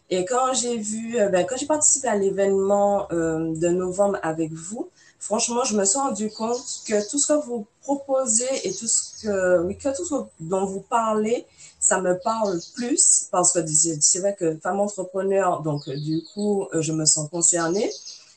Et 0.10 0.26
quand 0.26 0.54
j'ai 0.54 0.78
vu, 0.78 1.18
ben, 1.32 1.46
quand 1.46 1.56
j'ai 1.58 1.68
participé 1.68 2.08
à 2.08 2.16
l'événement 2.16 3.08
de 3.12 3.68
novembre 3.68 4.18
avec 4.24 4.52
vous, 4.52 4.90
franchement, 5.20 5.64
je 5.66 5.78
me 5.78 5.86
suis 5.86 6.00
rendu 6.00 6.32
compte 6.32 6.58
que 6.88 7.08
tout 7.12 7.20
ce 7.20 7.28
que 7.28 7.46
vous 7.46 7.68
proposez 7.84 8.68
et 8.68 8.74
tout 8.74 8.88
ce 8.88 9.22
que, 9.22 9.62
oui, 9.66 9.78
que 9.78 9.96
tout 9.96 10.06
ce 10.06 10.16
dont 10.40 10.66
vous 10.66 10.82
parlez, 10.82 11.46
ça 11.90 12.00
me 12.02 12.20
parle 12.20 12.60
plus 12.76 13.28
parce 13.32 13.52
que 13.52 13.60
c'est 13.66 14.20
vrai 14.20 14.36
que 14.40 14.56
femme 14.60 14.80
entrepreneur, 14.80 15.62
donc 15.64 15.88
euh, 15.88 15.96
du 15.96 16.22
coup, 16.32 16.68
euh, 16.74 16.82
je 16.84 16.94
me 16.94 17.06
sens 17.06 17.28
concernée. 17.30 17.90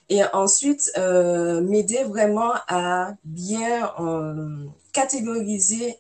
Et 0.08 0.22
ensuite, 0.32 0.90
euh, 0.96 1.60
m'aider 1.60 2.02
vraiment 2.04 2.52
à 2.66 3.12
bien 3.24 3.92
catégoriser 4.92 5.96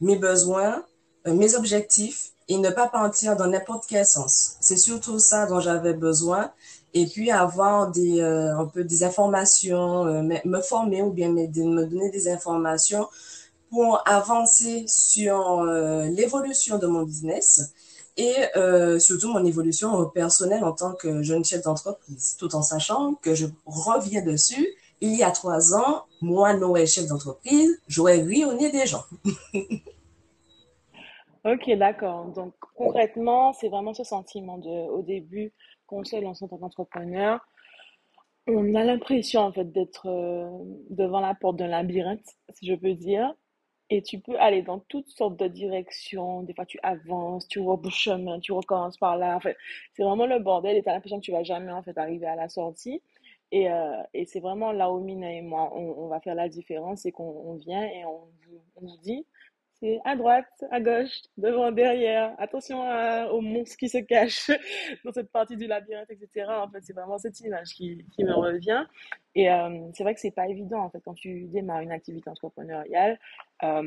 mes 0.00 0.16
besoins, 0.16 0.84
mes 1.26 1.54
objectifs 1.56 2.32
et 2.48 2.58
ne 2.58 2.70
pas 2.70 2.88
partir 2.88 3.36
dans 3.36 3.48
n'importe 3.48 3.84
quel 3.88 4.06
sens. 4.06 4.56
C'est 4.60 4.76
surtout 4.76 5.18
ça 5.18 5.46
dont 5.46 5.60
j'avais 5.60 5.94
besoin. 5.94 6.52
Et 6.94 7.06
puis 7.06 7.30
avoir 7.30 7.92
un 7.92 8.66
peu 8.72 8.82
des 8.84 9.02
informations, 9.04 10.04
me 10.22 10.60
former 10.60 11.02
ou 11.02 11.10
bien 11.10 11.28
me 11.28 11.46
donner 11.86 12.10
des 12.10 12.28
informations 12.28 13.08
avancer 14.04 14.84
sur 14.86 15.60
euh, 15.60 16.04
l'évolution 16.08 16.78
de 16.78 16.86
mon 16.86 17.02
business 17.02 17.74
et 18.16 18.34
euh, 18.56 18.98
surtout 18.98 19.32
mon 19.32 19.44
évolution 19.44 20.06
personnelle 20.10 20.64
en 20.64 20.72
tant 20.72 20.94
que 20.94 21.22
jeune 21.22 21.44
chef 21.44 21.62
d'entreprise, 21.62 22.36
tout 22.38 22.54
en 22.54 22.62
sachant 22.62 23.14
que 23.14 23.34
je 23.34 23.46
reviens 23.66 24.22
dessus. 24.22 24.68
Il 25.00 25.14
y 25.16 25.22
a 25.22 25.30
trois 25.30 25.74
ans, 25.74 26.04
moi, 26.22 26.54
Noël, 26.54 26.86
chef 26.86 27.06
d'entreprise, 27.06 27.78
j'aurais 27.88 28.22
nez 28.22 28.70
des 28.70 28.86
gens. 28.86 29.02
ok, 31.44 31.70
d'accord. 31.76 32.26
Donc 32.26 32.54
concrètement, 32.76 33.52
c'est 33.52 33.68
vraiment 33.68 33.92
ce 33.92 34.04
sentiment 34.04 34.58
de, 34.58 34.88
au 34.90 35.02
début, 35.02 35.52
qu'on 35.86 36.04
se 36.04 36.16
lance 36.16 36.40
en 36.42 36.48
tant 36.48 36.58
qu'entrepreneur, 36.58 37.40
on 38.46 38.74
a 38.74 38.84
l'impression 38.84 39.40
en 39.40 39.52
fait 39.52 39.70
d'être 39.72 40.06
euh, 40.06 40.48
devant 40.90 41.20
la 41.20 41.34
porte 41.34 41.56
d'un 41.56 41.68
labyrinthe, 41.68 42.26
si 42.54 42.66
je 42.66 42.74
peux 42.74 42.94
dire. 42.94 43.32
Et 43.94 44.02
tu 44.02 44.18
peux 44.18 44.36
aller 44.40 44.62
dans 44.62 44.80
toutes 44.80 45.08
sortes 45.08 45.36
de 45.38 45.46
directions. 45.46 46.42
Des 46.42 46.52
fois, 46.54 46.66
tu 46.66 46.78
avances, 46.82 47.46
tu 47.48 47.60
rebouches 47.60 47.94
chemin, 48.04 48.40
tu 48.40 48.52
recommences 48.52 48.96
par 48.98 49.16
là. 49.16 49.36
En 49.36 49.40
fait, 49.40 49.56
c'est 49.94 50.02
vraiment 50.02 50.26
le 50.26 50.40
bordel 50.40 50.76
et 50.76 50.82
tu 50.82 50.88
as 50.88 50.94
l'impression 50.94 51.20
que 51.20 51.24
tu 51.24 51.32
vas 51.32 51.44
jamais 51.44 51.70
en 51.72 51.82
fait 51.82 51.96
arriver 51.98 52.26
à 52.26 52.34
la 52.36 52.48
sortie. 52.48 53.02
Et, 53.52 53.70
euh, 53.70 54.02
et 54.14 54.24
c'est 54.26 54.40
vraiment 54.40 54.72
là 54.72 54.90
où 54.90 55.00
Mina 55.00 55.32
et 55.32 55.42
moi, 55.42 55.70
on, 55.76 55.94
on 56.04 56.08
va 56.08 56.20
faire 56.20 56.34
la 56.34 56.48
différence. 56.48 57.02
C'est 57.02 57.12
qu'on 57.12 57.54
vient 57.54 57.84
et 57.84 58.04
on 58.04 58.28
on 58.76 58.86
vous 58.86 58.96
dit, 59.02 59.26
à 60.04 60.16
droite, 60.16 60.64
à 60.70 60.80
gauche, 60.80 61.22
devant, 61.36 61.72
derrière. 61.72 62.34
Attention 62.38 62.82
aux 63.30 63.40
monstres 63.40 63.76
qui 63.76 63.88
se 63.88 63.98
cachent 63.98 64.50
dans 65.04 65.12
cette 65.12 65.30
partie 65.30 65.56
du 65.56 65.66
labyrinthe, 65.66 66.10
etc. 66.10 66.46
En 66.48 66.68
fait, 66.68 66.80
c'est 66.82 66.92
vraiment 66.92 67.18
cette 67.18 67.38
image 67.40 67.68
qui, 67.74 68.04
me 68.18 68.32
revient. 68.32 68.84
Et 69.34 69.50
euh, 69.50 69.90
c'est 69.94 70.04
vrai 70.04 70.14
que 70.14 70.20
c'est 70.20 70.30
pas 70.30 70.48
évident, 70.48 70.80
en 70.80 70.90
fait, 70.90 71.00
quand 71.04 71.14
tu 71.14 71.44
démarres 71.46 71.80
une 71.80 71.92
activité 71.92 72.30
entrepreneuriale. 72.30 73.18
Euh, 73.62 73.82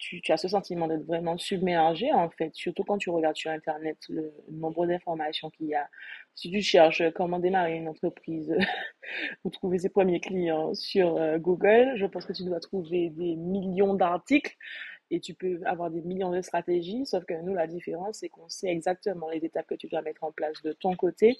tu, 0.00 0.22
tu, 0.22 0.32
as 0.32 0.38
ce 0.38 0.48
sentiment 0.48 0.88
d'être 0.88 1.04
vraiment 1.04 1.36
submergé, 1.36 2.10
en 2.12 2.30
fait, 2.30 2.54
surtout 2.54 2.84
quand 2.84 2.96
tu 2.96 3.10
regardes 3.10 3.36
sur 3.36 3.50
Internet 3.50 3.98
le 4.08 4.32
nombre 4.50 4.86
d'informations 4.86 5.50
qu'il 5.50 5.66
y 5.66 5.74
a. 5.74 5.88
Si 6.34 6.50
tu 6.50 6.62
cherches 6.62 7.02
comment 7.14 7.38
démarrer 7.38 7.76
une 7.76 7.88
entreprise 7.88 8.56
ou 9.44 9.50
trouver 9.50 9.78
ses 9.78 9.90
premiers 9.90 10.20
clients 10.20 10.74
sur 10.74 11.16
euh, 11.16 11.38
Google, 11.38 11.92
je 11.96 12.06
pense 12.06 12.24
que 12.24 12.32
tu 12.32 12.44
dois 12.44 12.60
trouver 12.60 13.10
des 13.10 13.36
millions 13.36 13.92
d'articles 13.92 14.56
et 15.10 15.20
tu 15.20 15.34
peux 15.34 15.60
avoir 15.64 15.90
des 15.90 16.02
millions 16.02 16.30
de 16.30 16.40
stratégies, 16.40 17.04
sauf 17.06 17.24
que 17.24 17.34
nous, 17.42 17.54
la 17.54 17.66
différence, 17.66 18.18
c'est 18.18 18.28
qu'on 18.28 18.48
sait 18.48 18.68
exactement 18.68 19.28
les 19.28 19.44
étapes 19.44 19.66
que 19.66 19.74
tu 19.74 19.88
dois 19.88 20.02
mettre 20.02 20.24
en 20.24 20.32
place 20.32 20.62
de 20.62 20.72
ton 20.72 20.94
côté 20.94 21.36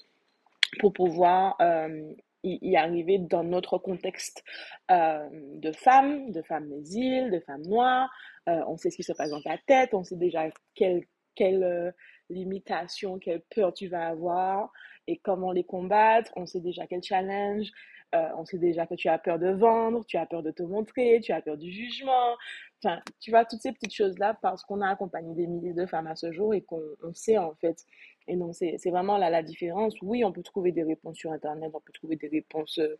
pour 0.79 0.93
pouvoir 0.93 1.55
euh, 1.61 2.13
y, 2.43 2.75
arriver 2.75 3.19
dans 3.19 3.43
notre 3.43 3.77
contexte 3.77 4.43
euh, 4.89 5.27
de 5.31 5.71
femmes, 5.71 6.31
de 6.31 6.41
femmes 6.41 6.69
des 6.69 6.97
îles, 6.97 7.31
de 7.31 7.39
femmes 7.39 7.63
noires. 7.63 8.09
Euh, 8.49 8.61
on 8.67 8.77
sait 8.77 8.89
ce 8.89 8.97
qui 8.97 9.03
se 9.03 9.13
passe 9.13 9.29
dans 9.29 9.41
ta 9.41 9.57
tête, 9.57 9.93
on 9.93 10.03
sait 10.03 10.15
déjà 10.15 10.49
quelle, 10.75 11.03
quelle 11.35 11.63
euh, 11.63 11.91
limitation, 12.29 13.19
quelle 13.19 13.41
peur 13.55 13.73
tu 13.73 13.87
vas 13.87 14.07
avoir 14.07 14.71
et 15.07 15.17
comment 15.17 15.51
les 15.51 15.63
combattre. 15.63 16.31
On 16.35 16.45
sait 16.45 16.61
déjà 16.61 16.87
quel 16.87 17.03
challenge. 17.03 17.69
On 18.13 18.43
sait 18.43 18.57
déjà 18.57 18.85
que 18.85 18.95
tu 18.95 19.07
as 19.07 19.17
peur 19.17 19.39
de 19.39 19.51
vendre, 19.51 20.03
tu 20.05 20.17
as 20.17 20.25
peur 20.25 20.43
de 20.43 20.51
te 20.51 20.63
montrer, 20.63 21.21
tu 21.23 21.31
as 21.31 21.41
peur 21.41 21.55
du 21.55 21.71
jugement. 21.71 22.35
Enfin, 22.83 22.99
tu 23.19 23.31
vois, 23.31 23.45
toutes 23.45 23.61
ces 23.61 23.71
petites 23.71 23.93
choses-là 23.93 24.37
parce 24.41 24.63
qu'on 24.63 24.81
a 24.81 24.89
accompagné 24.89 25.35
des 25.35 25.47
milliers 25.47 25.73
de 25.73 25.85
femmes 25.85 26.07
à 26.07 26.15
ce 26.15 26.31
jour 26.31 26.53
et 26.53 26.61
qu'on 26.61 26.79
sait 27.13 27.37
en 27.37 27.53
fait 27.55 27.85
et 28.27 28.35
donc, 28.35 28.55
c'est 28.55 28.89
vraiment 28.89 29.17
là 29.17 29.29
la 29.29 29.43
différence. 29.43 29.95
Oui, 30.01 30.23
on 30.23 30.31
peut 30.31 30.43
trouver 30.43 30.71
des 30.71 30.83
réponses 30.83 31.17
sur 31.17 31.31
Internet, 31.31 31.71
on 31.73 31.79
peut 31.79 31.91
trouver 31.93 32.15
des 32.15 32.27
réponses 32.27 32.77
euh, 32.79 32.97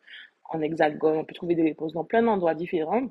en 0.49 0.61
hexagone, 0.61 1.17
on 1.17 1.25
peut 1.25 1.33
trouver 1.33 1.55
des 1.55 1.63
réponses 1.63 1.93
dans 1.93 2.03
plein 2.03 2.23
d'endroits 2.23 2.55
différents. 2.55 3.07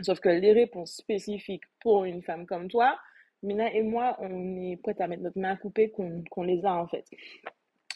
Sauf 0.00 0.20
que 0.20 0.28
les 0.30 0.52
réponses 0.52 0.96
spécifiques 0.96 1.64
pour 1.80 2.04
une 2.04 2.22
femme 2.22 2.46
comme 2.46 2.68
toi, 2.68 2.98
Mina 3.42 3.72
et 3.72 3.82
moi, 3.82 4.16
on 4.20 4.56
est 4.56 4.76
prêts 4.78 4.96
à 5.00 5.06
mettre 5.06 5.22
notre 5.22 5.38
main 5.38 5.52
à 5.52 5.56
couper 5.56 5.90
qu'on 5.90 6.42
les 6.42 6.64
a 6.64 6.74
en 6.74 6.86
fait. 6.86 7.04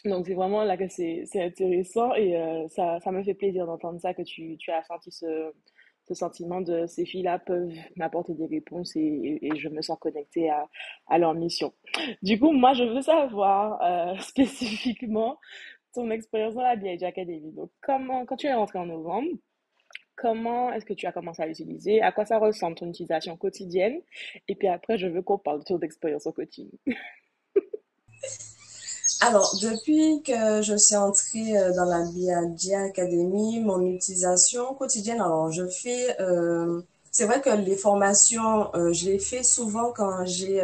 Donc 0.05 0.27
c'est 0.27 0.35
vraiment 0.35 0.63
là 0.63 0.77
que 0.77 0.87
c'est 0.87 1.25
intéressant 1.35 2.13
et 2.15 2.37
euh, 2.37 2.67
ça, 2.69 2.99
ça 2.99 3.11
me 3.11 3.23
fait 3.23 3.33
plaisir 3.33 3.65
d'entendre 3.65 3.99
ça, 3.99 4.13
que 4.13 4.21
tu, 4.21 4.55
tu 4.57 4.71
as 4.71 4.83
senti 4.83 5.11
ce, 5.11 5.51
ce 6.07 6.13
sentiment 6.13 6.61
de 6.61 6.85
ces 6.87 7.05
filles-là 7.05 7.39
peuvent 7.39 7.73
m'apporter 7.97 8.33
des 8.33 8.45
réponses 8.45 8.95
et, 8.95 9.39
je 9.55 9.69
me 9.69 9.81
sens 9.81 9.97
connectée 9.99 10.49
à, 10.49 11.17
leur 11.17 11.33
mission. 11.33 11.73
Du 12.21 12.39
coup, 12.39 12.51
moi, 12.51 12.73
je 12.73 12.83
veux 12.83 13.01
savoir 13.01 13.81
euh, 13.81 14.17
spécifiquement 14.21 15.37
ton 15.93 16.09
expérience 16.11 16.53
dans 16.53 16.61
la 16.61 16.75
BIG 16.75 17.03
Academy. 17.03 17.51
Donc, 17.51 17.71
comment, 17.81 18.25
quand 18.25 18.37
tu 18.37 18.47
es 18.47 18.53
rentrée 18.53 18.79
en 18.79 18.85
novembre, 18.85 19.29
comment 20.15 20.71
est-ce 20.71 20.85
que 20.85 20.93
tu 20.93 21.05
as 21.07 21.11
commencé 21.11 21.41
à 21.41 21.47
l'utiliser? 21.47 22.01
À 22.01 22.11
quoi 22.11 22.25
ça 22.25 22.37
ressemble 22.37 22.75
ton 22.75 22.89
utilisation 22.89 23.35
quotidienne? 23.35 24.01
Et 24.47 24.55
puis 24.55 24.67
après, 24.67 24.97
je 24.97 25.07
veux 25.07 25.21
qu'on 25.21 25.37
parle 25.37 25.59
de 25.59 25.65
ton 25.65 25.79
expérience 25.79 26.25
au 26.25 26.31
coaching. 26.31 26.69
Alors, 29.21 29.55
depuis 29.61 30.21
que 30.21 30.61
je 30.61 30.75
suis 30.75 30.95
entrée 30.95 31.57
euh, 31.57 31.73
dans 31.73 31.85
la 31.85 32.03
BIAG 32.03 32.73
Academy, 32.73 33.59
mon 33.59 33.81
utilisation 33.85 34.73
quotidienne, 34.73 35.21
alors 35.21 35.51
je 35.51 35.65
fais, 35.65 36.19
euh, 36.19 36.81
c'est 37.11 37.25
vrai 37.25 37.41
que 37.41 37.49
les 37.49 37.77
formations, 37.77 38.69
euh, 38.75 38.91
je 38.91 39.05
les 39.05 39.19
fais 39.19 39.43
souvent 39.43 39.91
quand 39.95 40.25
j'ai 40.25 40.61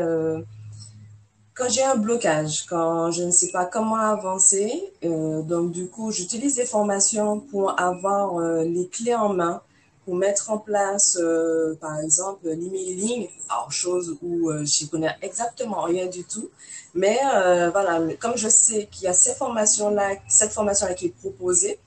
quand 1.55 1.69
j'ai 1.69 1.83
un 1.83 1.95
blocage, 1.95 2.65
quand 2.65 3.11
je 3.11 3.23
ne 3.23 3.31
sais 3.31 3.51
pas 3.51 3.65
comment 3.65 3.95
avancer. 3.95 4.91
donc, 5.03 5.71
du 5.71 5.87
coup, 5.87 6.11
j'utilise 6.11 6.57
les 6.57 6.65
formations 6.65 7.39
pour 7.39 7.79
avoir 7.79 8.39
les 8.63 8.87
clés 8.87 9.13
en 9.13 9.29
main 9.29 9.61
pour 10.05 10.15
mettre 10.15 10.51
en 10.51 10.57
place, 10.57 11.17
euh, 11.21 11.75
par 11.79 11.99
exemple, 11.99 12.47
l'emailing, 12.47 13.29
alors 13.49 13.71
chose 13.71 14.17
où 14.21 14.49
euh, 14.49 14.65
je 14.65 14.85
connais 14.87 15.15
exactement 15.21 15.81
rien 15.81 16.07
du 16.07 16.23
tout, 16.23 16.49
mais 16.93 17.19
euh, 17.33 17.69
voilà, 17.71 18.01
comme 18.19 18.35
je 18.35 18.49
sais 18.49 18.87
qu'il 18.91 19.03
y 19.03 19.07
a 19.07 19.13
ces 19.13 19.33
formations-là, 19.33 20.15
cette 20.27 20.51
formation-là 20.51 20.93
qui 20.93 21.07
est 21.07 21.15
proposée, 21.17 21.79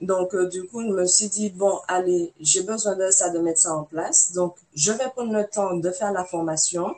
donc 0.00 0.36
du 0.50 0.64
coup, 0.64 0.82
je 0.82 0.88
me 0.88 1.06
suis 1.06 1.28
dit, 1.28 1.50
bon, 1.50 1.78
allez, 1.88 2.32
j'ai 2.40 2.62
besoin 2.62 2.96
de 2.96 3.10
ça, 3.10 3.30
de 3.30 3.38
mettre 3.38 3.60
ça 3.60 3.74
en 3.74 3.84
place, 3.84 4.32
donc 4.32 4.56
je 4.74 4.92
vais 4.92 5.08
prendre 5.14 5.32
le 5.32 5.46
temps 5.46 5.74
de 5.74 5.90
faire 5.90 6.12
la 6.12 6.24
formation, 6.24 6.94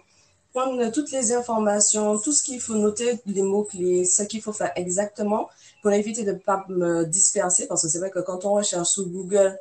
prendre 0.53 0.91
toutes 0.91 1.13
les 1.13 1.33
informations, 1.33 2.19
tout 2.19 2.33
ce 2.33 2.43
qu'il 2.43 2.61
faut 2.61 2.75
noter, 2.75 3.21
les 3.27 3.43
mots-clés, 3.43 4.05
ce 4.05 4.23
qu'il 4.23 4.41
faut 4.41 4.53
faire 4.53 4.73
exactement 4.77 5.49
pour 5.83 5.93
éviter 5.93 6.25
de 6.25 6.33
ne 6.33 6.39
pas 6.39 6.65
me 6.69 7.05
disperser, 7.05 7.67
parce 7.67 7.83
que 7.83 7.89
c'est 7.89 7.99
vrai 7.99 8.11
que 8.11 8.21
quand 8.21 8.45
on 8.45 8.55
recherche 8.55 8.89
sur 8.89 9.07
Google, 9.07 9.59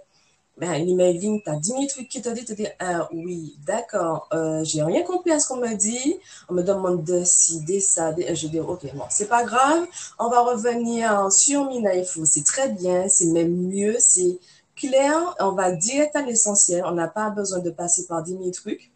ben, 0.58 0.86
l'emailing, 0.86 1.42
tu 1.42 1.50
as 1.50 1.56
10 1.56 1.68
000 1.70 1.86
trucs 1.88 2.08
qui 2.08 2.22
te 2.22 2.30
disent, 2.30 2.46
tu 2.46 2.54
dis, 2.54 2.68
ah 2.80 3.10
oui, 3.12 3.58
d'accord, 3.66 4.28
euh, 4.34 4.64
j'ai 4.64 4.84
rien 4.84 5.02
compris 5.02 5.32
à 5.32 5.40
ce 5.40 5.48
qu'on 5.48 5.58
me 5.58 5.74
dit, 5.74 6.16
on 6.48 6.54
me 6.54 6.62
demande 6.62 7.04
de 7.04 7.24
ci, 7.24 7.62
de 7.62 7.80
ça, 7.80 8.14
je 8.16 8.48
dis, 8.48 8.60
ok, 8.60 8.94
bon, 8.94 9.04
c'est 9.10 9.28
pas 9.28 9.44
grave, 9.44 9.88
on 10.20 10.30
va 10.30 10.42
revenir 10.42 11.32
sur 11.32 11.66
Minaifo, 11.66 12.26
c'est 12.26 12.46
très 12.46 12.70
bien, 12.70 13.08
c'est 13.10 13.28
même 13.28 13.52
mieux, 13.52 13.96
c'est 14.00 14.38
clair, 14.76 15.36
on 15.40 15.54
va 15.54 15.72
direct 15.72 16.16
à 16.16 16.22
l'essentiel, 16.22 16.84
on 16.86 16.92
n'a 16.92 17.08
pas 17.08 17.32
besoin 17.32 17.60
de 17.60 17.72
passer 17.72 18.06
par 18.06 18.22
10 18.22 18.32
000 18.34 18.52
trucs, 18.52 18.92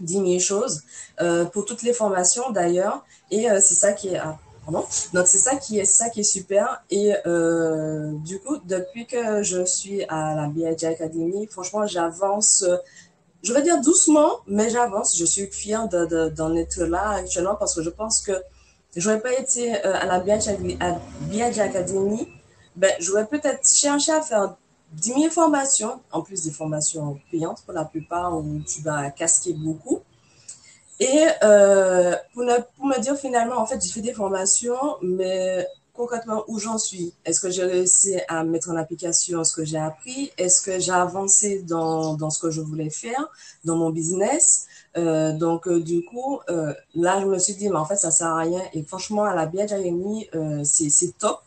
10 0.00 0.14
000 0.14 0.38
choses, 0.40 0.82
euh, 1.20 1.44
pour 1.44 1.64
toutes 1.64 1.82
les 1.82 1.92
formations 1.92 2.50
d'ailleurs, 2.50 3.04
et 3.30 3.48
euh, 3.48 3.60
c'est 3.62 3.74
ça 3.74 3.92
qui 3.92 4.08
est, 4.08 4.18
ah, 4.18 4.36
donc 4.70 4.86
c'est 5.26 5.38
ça 5.38 5.56
qui 5.56 5.80
est 5.80 5.84
ça 5.84 6.08
qui 6.08 6.20
est 6.20 6.22
super 6.22 6.84
et 6.90 7.14
euh, 7.26 8.12
du 8.18 8.38
coup 8.38 8.58
depuis 8.64 9.06
que 9.06 9.42
je 9.42 9.64
suis 9.64 10.04
à 10.04 10.36
la 10.36 10.46
BIJ 10.46 10.84
Academy, 10.84 11.48
franchement 11.48 11.84
j'avance, 11.86 12.64
je 13.42 13.52
vais 13.52 13.62
dire 13.62 13.80
doucement, 13.80 14.38
mais 14.46 14.70
j'avance. 14.70 15.16
Je 15.18 15.24
suis 15.24 15.46
fière 15.46 15.88
d'en 15.88 16.06
de, 16.06 16.28
d'en 16.28 16.54
être 16.54 16.84
là 16.84 17.10
actuellement 17.10 17.56
parce 17.56 17.74
que 17.74 17.82
je 17.82 17.90
pense 17.90 18.20
que 18.20 18.32
j'aurais 18.94 19.20
pas 19.20 19.32
été 19.32 19.74
euh, 19.84 19.94
à 19.94 20.06
la 20.06 20.20
BIJ 20.20 21.58
Academy, 21.58 22.28
ben 22.76 22.92
j'aurais 23.00 23.26
peut-être 23.26 23.66
cherché 23.68 24.12
à 24.12 24.22
faire 24.22 24.54
10 24.92 25.14
000 25.14 25.30
formations, 25.30 26.00
en 26.12 26.22
plus 26.22 26.44
des 26.44 26.50
formations 26.50 27.18
payantes 27.30 27.62
pour 27.64 27.74
la 27.74 27.84
plupart 27.84 28.36
où 28.36 28.60
tu 28.60 28.82
vas 28.82 29.10
casquer 29.10 29.54
beaucoup. 29.54 30.02
Et 31.02 31.26
euh, 31.42 32.14
pour, 32.32 32.44
me 32.44 33.00
dire 33.00 33.16
finalement, 33.16 33.56
en 33.58 33.66
fait, 33.66 33.82
j'ai 33.82 33.90
fait 33.90 34.00
des 34.00 34.12
formations, 34.12 34.98
mais 35.02 35.66
concrètement, 35.94 36.44
où 36.46 36.60
j'en 36.60 36.78
suis? 36.78 37.12
Est-ce 37.24 37.40
que 37.40 37.50
j'ai 37.50 37.64
réussi 37.64 38.20
à 38.28 38.44
mettre 38.44 38.70
en 38.70 38.76
application 38.76 39.42
ce 39.42 39.52
que 39.52 39.64
j'ai 39.64 39.78
appris? 39.78 40.30
Est-ce 40.38 40.62
que 40.62 40.78
j'ai 40.78 40.92
avancé 40.92 41.62
dans, 41.62 42.14
dans, 42.14 42.30
ce 42.30 42.38
que 42.38 42.50
je 42.50 42.60
voulais 42.60 42.88
faire, 42.88 43.28
dans 43.64 43.76
mon 43.76 43.90
business? 43.90 44.68
Euh, 44.96 45.32
Donc, 45.32 45.66
euh, 45.66 45.80
du 45.80 46.04
coup, 46.04 46.38
là, 46.94 47.20
je 47.20 47.26
me 47.26 47.38
suis 47.40 47.54
dit, 47.54 47.68
mais 47.68 47.78
en 47.78 47.84
fait, 47.84 47.96
ça 47.96 48.12
sert 48.12 48.28
à 48.28 48.38
rien. 48.38 48.62
Et 48.72 48.84
franchement, 48.84 49.24
à 49.24 49.34
la 49.34 49.46
BHIMI, 49.46 50.28
euh, 50.36 50.62
c'est 50.62 51.18
top. 51.18 51.40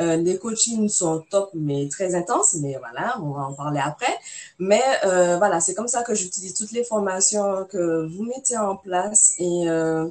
Euh, 0.00 0.16
les 0.16 0.38
coachings 0.38 0.88
sont 0.88 1.24
top, 1.28 1.50
mais 1.54 1.88
très 1.88 2.14
intenses, 2.14 2.54
mais 2.54 2.76
voilà, 2.78 3.18
on 3.20 3.32
va 3.32 3.42
en 3.42 3.54
parler 3.54 3.80
après. 3.84 4.16
Mais 4.58 4.82
euh, 5.04 5.38
voilà, 5.38 5.60
c'est 5.60 5.74
comme 5.74 5.88
ça 5.88 6.02
que 6.02 6.14
j'utilise 6.14 6.54
toutes 6.54 6.72
les 6.72 6.84
formations 6.84 7.64
que 7.64 8.06
vous 8.06 8.24
mettez 8.24 8.56
en 8.56 8.76
place 8.76 9.34
et 9.38 9.68
euh, 9.68 10.06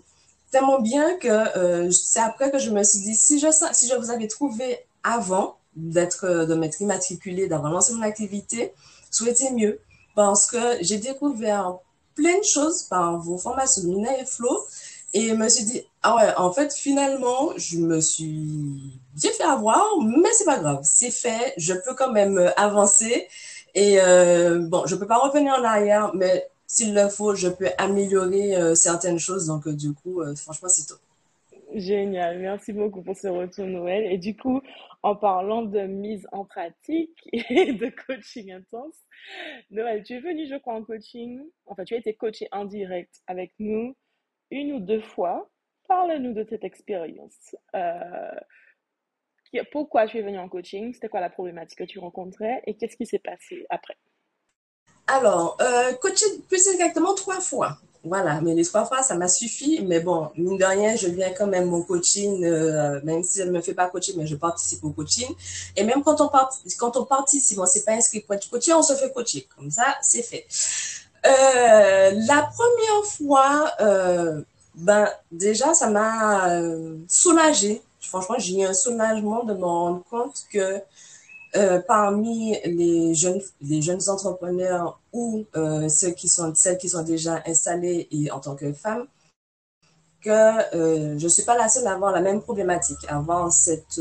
tellement 0.51 0.79
bien 0.79 1.17
que 1.17 1.27
euh, 1.27 1.91
c'est 1.91 2.19
après 2.19 2.51
que 2.51 2.59
je 2.59 2.69
me 2.71 2.83
suis 2.83 2.99
dit, 2.99 3.15
si 3.15 3.39
je, 3.39 3.47
si 3.71 3.87
je 3.87 3.95
vous 3.95 4.11
avais 4.11 4.27
trouvé 4.27 4.79
avant 5.03 5.57
d'être, 5.75 6.45
de 6.45 6.55
m'être 6.55 6.81
immatriculé, 6.81 7.47
d'avoir 7.47 7.71
lancé 7.71 7.93
mon 7.93 8.01
activité, 8.01 8.73
souhaitez 9.11 9.51
mieux 9.51 9.79
parce 10.15 10.47
que 10.47 10.57
j'ai 10.81 10.97
découvert 10.97 11.77
plein 12.15 12.37
de 12.39 12.43
choses 12.43 12.83
par 12.83 13.17
vos 13.19 13.37
formations 13.37 13.83
Mina 13.83 14.19
et 14.19 14.25
Flo 14.25 14.49
et 15.13 15.33
me 15.33 15.47
suis 15.47 15.63
dit, 15.63 15.83
ah 16.07 16.15
ouais, 16.15 16.33
en 16.37 16.53
fait, 16.53 16.73
finalement, 16.73 17.51
je 17.57 17.79
me 17.79 17.99
suis, 17.99 18.97
j'ai 19.17 19.27
fait 19.27 19.43
avoir, 19.43 19.83
mais 20.01 20.31
c'est 20.31 20.45
pas 20.45 20.57
grave, 20.57 20.79
c'est 20.83 21.11
fait, 21.11 21.53
je 21.57 21.73
peux 21.73 21.95
quand 21.95 22.13
même 22.13 22.37
euh, 22.37 22.49
avancer. 22.55 23.27
Et 23.75 23.99
euh, 23.99 24.59
bon, 24.69 24.85
je 24.85 24.95
peux 24.95 25.05
pas 25.05 25.17
revenir 25.17 25.55
en 25.55 25.63
arrière, 25.65 26.15
mais 26.15 26.47
s'il 26.65 26.95
le 26.95 27.09
faut, 27.09 27.35
je 27.35 27.49
peux 27.49 27.67
améliorer 27.77 28.55
euh, 28.55 28.73
certaines 28.73 29.19
choses. 29.19 29.47
Donc, 29.47 29.67
du 29.67 29.93
coup, 29.93 30.23
franchement, 30.37 30.69
c'est 30.69 30.87
tout. 30.87 30.99
Génial, 31.73 32.39
merci 32.39 32.71
beaucoup 32.71 33.01
pour 33.01 33.17
ce 33.17 33.27
retour 33.27 33.65
Noël. 33.65 34.09
Et 34.09 34.17
du 34.17 34.33
coup, 34.33 34.61
en 35.03 35.17
parlant 35.17 35.63
de 35.63 35.81
mise 35.81 36.25
en 36.31 36.45
pratique 36.45 37.19
et 37.33 37.73
de 37.73 37.91
coaching 38.07 38.53
intense, 38.53 38.95
Noël, 39.71 40.03
tu 40.03 40.13
es 40.13 40.21
venu, 40.21 40.47
je 40.47 40.55
crois, 40.55 40.75
en 40.75 40.83
coaching. 40.85 41.41
Enfin, 41.65 41.83
tu 41.83 41.95
as 41.95 41.97
été 41.97 42.13
coaché 42.13 42.47
en 42.53 42.63
direct 42.63 43.13
avec 43.27 43.51
nous 43.59 43.93
une 44.51 44.71
ou 44.71 44.79
deux 44.79 45.01
fois. 45.01 45.49
Parle-nous 45.87 46.33
de 46.33 46.45
cette 46.49 46.63
expérience. 46.63 47.55
Euh, 47.75 48.35
pourquoi 49.71 50.07
tu 50.07 50.17
es 50.17 50.21
venu 50.21 50.37
en 50.37 50.49
coaching? 50.49 50.93
C'était 50.93 51.07
quoi 51.07 51.21
la 51.21 51.29
problématique 51.29 51.77
que 51.79 51.83
tu 51.85 51.99
rencontrais? 51.99 52.61
Et 52.65 52.75
qu'est-ce 52.75 52.97
qui 52.97 53.05
s'est 53.05 53.19
passé 53.19 53.65
après? 53.69 53.95
Alors, 55.07 55.57
euh, 55.61 55.93
coacher 55.93 56.25
plus 56.49 56.67
exactement 56.67 57.13
trois 57.13 57.39
fois. 57.39 57.77
Voilà, 58.03 58.41
mais 58.41 58.53
les 58.53 58.65
trois 58.65 58.85
fois, 58.85 59.01
ça 59.01 59.15
m'a 59.15 59.29
suffi. 59.29 59.81
Mais 59.85 60.01
bon, 60.01 60.29
mine 60.35 60.57
de 60.57 60.65
rien, 60.65 60.95
je 60.97 61.07
viens 61.07 61.31
quand 61.33 61.47
même 61.47 61.73
au 61.73 61.83
coaching, 61.83 62.43
euh, 62.43 62.99
même 63.03 63.23
si 63.23 63.39
elle 63.39 63.47
ne 63.47 63.53
me 63.53 63.61
fait 63.61 63.73
pas 63.73 63.89
coaching, 63.89 64.15
mais 64.17 64.27
je 64.27 64.35
participe 64.35 64.83
au 64.83 64.91
coaching. 64.91 65.33
Et 65.77 65.83
même 65.83 66.03
quand 66.03 66.19
on, 66.19 66.27
part, 66.27 66.51
quand 66.77 66.97
on 66.97 67.05
participe, 67.05 67.57
on 67.59 67.61
ne 67.61 67.67
s'est 67.67 67.85
pas 67.85 67.93
inscrit 67.93 68.19
pour 68.19 68.35
être 68.35 68.49
coaché, 68.49 68.73
on 68.73 68.81
se 68.81 68.93
fait 68.95 69.11
coacher. 69.13 69.47
Comme 69.55 69.71
ça, 69.71 69.95
c'est 70.01 70.23
fait. 70.23 70.45
Euh, 71.25 72.11
la 72.27 72.49
première 72.53 73.05
fois, 73.05 73.71
ben, 74.77 75.09
déjà, 75.31 75.73
ça 75.73 75.89
m'a 75.89 76.51
euh, 76.51 76.97
soulagée. 77.07 77.81
Franchement, 77.99 78.35
j'ai 78.37 78.61
eu 78.61 78.63
un 78.63 78.73
soulagement 78.73 79.43
de 79.43 79.53
me 79.53 79.65
rendre 79.65 80.03
compte 80.09 80.45
que 80.51 80.81
euh, 81.55 81.81
parmi 81.87 82.55
les 82.63 83.15
jeunes, 83.15 83.41
les 83.61 83.81
jeunes 83.81 84.01
entrepreneurs 84.07 84.99
ou 85.13 85.45
euh, 85.55 85.89
ceux 85.89 86.11
qui 86.11 86.27
sont, 86.29 86.53
celles 86.53 86.77
qui 86.77 86.89
sont 86.89 87.01
déjà 87.01 87.41
installées 87.47 88.07
et 88.11 88.29
en 88.31 88.39
tant 88.39 88.55
que 88.55 88.71
femme, 88.71 89.07
que 90.21 90.75
euh, 90.75 91.17
je 91.17 91.23
ne 91.23 91.29
suis 91.29 91.43
pas 91.43 91.57
la 91.57 91.69
seule 91.69 91.87
à 91.87 91.93
avoir 91.93 92.11
la 92.11 92.21
même 92.21 92.41
problématique, 92.41 93.03
à 93.07 93.17
avoir 93.17 93.51
cette 93.51 93.99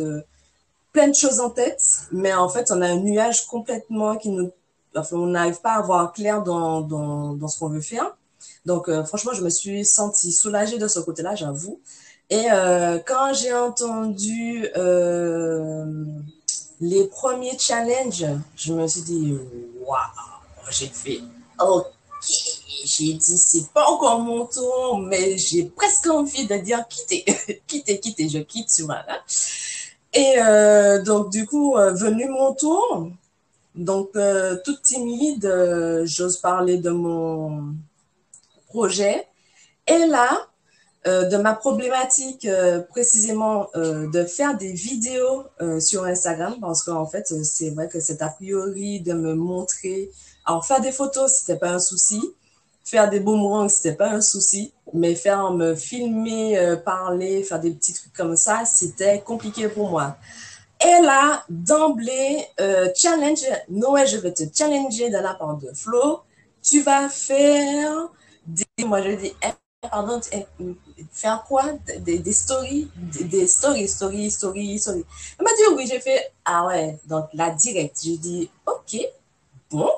plein 0.92 1.08
de 1.08 1.14
choses 1.14 1.40
en 1.40 1.50
tête, 1.50 1.82
mais 2.12 2.34
en 2.34 2.48
fait, 2.50 2.70
on 2.70 2.82
a 2.82 2.86
un 2.86 2.96
nuage 2.96 3.46
complètement 3.46 4.16
qui 4.16 4.30
nous, 4.30 4.50
enfin, 4.94 5.16
on 5.16 5.26
n'arrive 5.26 5.60
pas 5.60 5.74
à 5.74 5.82
voir 5.82 6.12
clair 6.12 6.42
dans, 6.42 6.82
dans 6.82 7.48
ce 7.48 7.58
qu'on 7.58 7.68
veut 7.68 7.80
faire. 7.80 8.14
Donc, 8.66 8.90
franchement, 9.04 9.32
je 9.32 9.42
me 9.42 9.50
suis 9.50 9.84
sentie 9.84 10.32
soulagée 10.32 10.78
de 10.78 10.88
ce 10.88 11.00
côté-là, 11.00 11.34
j'avoue. 11.34 11.80
Et 12.28 12.46
quand 13.06 13.32
j'ai 13.32 13.54
entendu 13.54 14.68
les 16.80 17.04
premiers 17.04 17.56
challenges, 17.58 18.26
je 18.56 18.72
me 18.72 18.86
suis 18.86 19.02
dit, 19.02 19.38
waouh, 19.80 19.98
j'ai 20.70 20.88
fait, 20.88 21.20
ok, 21.60 21.86
j'ai 22.84 23.14
dit, 23.14 23.38
c'est 23.38 23.68
pas 23.72 23.86
encore 23.86 24.20
mon 24.20 24.46
tour, 24.46 24.98
mais 24.98 25.36
j'ai 25.38 25.64
presque 25.64 26.06
envie 26.08 26.46
de 26.46 26.56
dire 26.56 26.86
quitter, 26.88 27.24
quitter, 27.66 27.98
quitter, 28.00 28.28
je 28.28 28.38
quitte, 28.38 28.70
voilà. 28.84 29.22
Et 30.12 30.34
euh, 30.38 31.02
donc, 31.02 31.30
du 31.30 31.46
coup, 31.46 31.76
euh, 31.76 31.92
venu 31.92 32.28
mon 32.28 32.54
tour, 32.54 33.10
donc, 33.74 34.10
euh, 34.16 34.56
toute 34.64 34.82
timide, 34.82 35.46
j'ose 36.04 36.38
parler 36.38 36.78
de 36.78 36.90
mon 36.90 37.74
projet. 38.76 39.26
Et 39.86 40.06
là, 40.06 40.28
euh, 41.06 41.24
de 41.28 41.36
ma 41.36 41.54
problématique 41.54 42.46
euh, 42.46 42.80
précisément 42.80 43.68
euh, 43.76 44.10
de 44.10 44.24
faire 44.24 44.56
des 44.56 44.72
vidéos 44.72 45.44
sur 45.78 46.04
Instagram 46.04 46.56
parce 46.60 46.82
qu'en 46.82 47.06
fait 47.06 47.26
c'est 47.44 47.70
vrai 47.70 47.88
que 47.88 48.00
c'est 48.00 48.22
a 48.22 48.28
priori 48.28 49.00
de 49.00 49.12
me 49.12 49.34
montrer 49.34 50.10
alors 50.44 50.66
faire 50.66 50.80
des 50.80 50.90
photos 50.90 51.32
c'était 51.32 51.60
pas 51.64 51.70
un 51.70 51.78
souci. 51.78 52.20
Faire 52.84 53.08
des 53.08 53.20
boomerangs 53.20 53.68
c'était 53.68 53.94
pas 53.94 54.10
un 54.10 54.20
souci. 54.20 54.72
Mais 54.94 55.14
faire 55.14 55.52
me 55.52 55.76
filmer 55.76 56.76
parler 56.84 57.44
faire 57.44 57.60
des 57.60 57.70
petits 57.70 57.94
trucs 57.94 58.12
comme 58.12 58.36
ça 58.36 58.64
c'était 58.64 59.20
compliqué 59.20 59.68
pour 59.68 59.90
moi. 59.90 60.16
Et 60.84 61.02
là 61.02 61.44
d'emblée 61.48 62.44
challenge 62.96 63.46
Noël 63.68 64.08
je 64.08 64.16
vais 64.16 64.32
te 64.32 64.44
challenger 64.52 65.08
de 65.08 65.18
la 65.18 65.34
part 65.34 65.56
de 65.56 65.70
Flo. 65.72 66.22
Tu 66.62 66.82
vas 66.82 67.08
faire 67.08 68.10
des 68.46 68.84
moi 68.84 69.02
je 69.02 69.10
dis 69.10 69.32
pardon, 69.90 70.20
faire 71.12 71.44
quoi? 71.46 71.64
Des, 72.00 72.18
des, 72.18 72.32
stories, 72.32 72.90
des, 72.96 73.46
stories, 73.46 73.88
stories, 73.88 74.30
stories, 74.30 74.78
stories. 74.78 75.04
Elle 75.38 75.44
m'a 75.44 75.50
dit 75.52 75.62
oui, 75.76 75.86
j'ai 75.86 76.00
fait, 76.00 76.32
ah 76.44 76.66
ouais, 76.66 76.98
donc 77.06 77.26
la 77.34 77.50
direct. 77.50 77.98
J'ai 78.02 78.16
dit, 78.16 78.50
ok, 78.66 78.96
bon, 79.70 79.90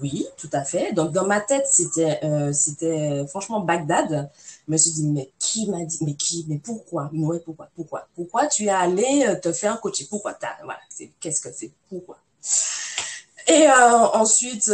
oui, 0.00 0.26
tout 0.36 0.50
à 0.52 0.64
fait. 0.64 0.92
Donc 0.92 1.12
dans 1.12 1.26
ma 1.26 1.40
tête, 1.40 1.66
c'était, 1.70 2.18
euh, 2.24 2.52
c'était 2.52 3.26
franchement 3.28 3.60
Bagdad. 3.60 4.30
Je 4.66 4.72
me 4.72 4.76
suis 4.76 4.92
dit, 4.92 5.06
mais 5.06 5.30
qui 5.38 5.68
m'a 5.68 5.84
dit, 5.84 5.98
mais 6.02 6.14
qui, 6.14 6.44
mais 6.48 6.58
pourquoi, 6.58 7.10
ouais, 7.12 7.40
pourquoi, 7.40 7.68
pourquoi, 7.74 8.06
pourquoi 8.14 8.46
tu 8.46 8.64
es 8.64 8.70
allé 8.70 9.24
euh, 9.26 9.34
te 9.36 9.52
faire 9.52 9.80
coacher, 9.80 10.06
pourquoi 10.08 10.36
voilà, 10.64 10.80
qu'est-ce 11.20 11.40
que 11.40 11.52
c'est, 11.52 11.70
pourquoi? 11.88 12.18
Et 13.48 13.68
euh, 13.68 14.06
ensuite, 14.14 14.70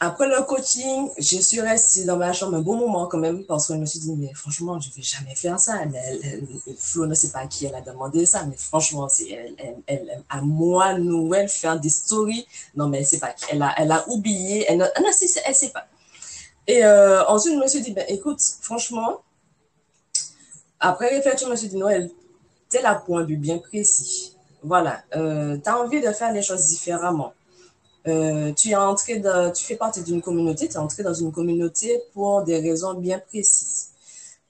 après 0.00 0.28
le 0.28 0.42
coaching, 0.44 1.10
je 1.18 1.38
suis 1.38 1.60
restée 1.60 2.04
dans 2.04 2.16
ma 2.16 2.32
chambre 2.32 2.56
un 2.56 2.60
bon 2.60 2.76
moment 2.76 3.08
quand 3.08 3.18
même 3.18 3.44
parce 3.44 3.66
que 3.66 3.74
je 3.74 3.78
me 3.80 3.86
suis 3.86 3.98
dit, 3.98 4.12
mais 4.16 4.32
franchement, 4.32 4.78
je 4.80 4.90
ne 4.90 4.94
vais 4.94 5.02
jamais 5.02 5.34
faire 5.34 5.58
ça. 5.58 5.80
Flo 6.78 7.06
ne 7.06 7.14
sait 7.14 7.30
pas 7.30 7.40
à 7.40 7.46
qui 7.48 7.66
elle 7.66 7.74
a 7.74 7.80
demandé 7.80 8.24
ça, 8.24 8.44
mais 8.44 8.56
franchement, 8.56 9.08
c'est 9.08 9.28
elle, 9.30 9.74
elle, 9.86 10.22
à 10.28 10.40
moi, 10.40 10.94
Noël, 10.94 11.48
faire 11.48 11.80
des 11.80 11.88
stories. 11.88 12.46
Non, 12.76 12.88
mais 12.88 12.98
elle 12.98 13.02
ne 13.02 13.08
sait 13.08 13.18
pas. 13.18 13.34
Elle 13.50 13.60
a, 13.60 13.74
elle 13.76 13.90
a 13.90 14.08
oublié. 14.08 14.66
Elle 14.68 14.78
ne 14.78 14.84
elle 14.94 15.54
sait 15.54 15.70
pas. 15.70 15.88
Et 16.68 16.84
euh, 16.84 17.26
ensuite, 17.26 17.54
je 17.54 17.58
me 17.58 17.66
suis 17.66 17.80
dit, 17.80 17.92
ben, 17.92 18.04
écoute, 18.08 18.40
franchement, 18.60 19.22
après 20.78 21.08
réflexion, 21.08 21.48
je 21.48 21.52
me 21.52 21.56
suis 21.56 21.68
dit, 21.68 21.76
Noël, 21.76 22.08
es 22.72 22.82
la 22.82 22.94
point 22.94 23.24
de 23.24 23.34
bien 23.34 23.58
précis. 23.58 24.36
Voilà, 24.62 25.02
euh, 25.16 25.56
tu 25.56 25.68
as 25.68 25.80
envie 25.80 26.00
de 26.00 26.12
faire 26.12 26.32
les 26.32 26.42
choses 26.42 26.66
différemment. 26.66 27.32
Euh, 28.08 28.52
tu 28.52 28.70
es 28.70 28.76
entré 28.76 29.22
tu 29.54 29.64
fais 29.64 29.76
partie 29.76 30.02
d'une 30.02 30.22
communauté, 30.22 30.68
tu 30.68 30.74
es 30.74 30.78
entré 30.78 31.02
dans 31.02 31.14
une 31.14 31.32
communauté 31.32 32.02
pour 32.14 32.42
des 32.42 32.58
raisons 32.58 32.94
bien 32.94 33.18
précises. 33.18 33.88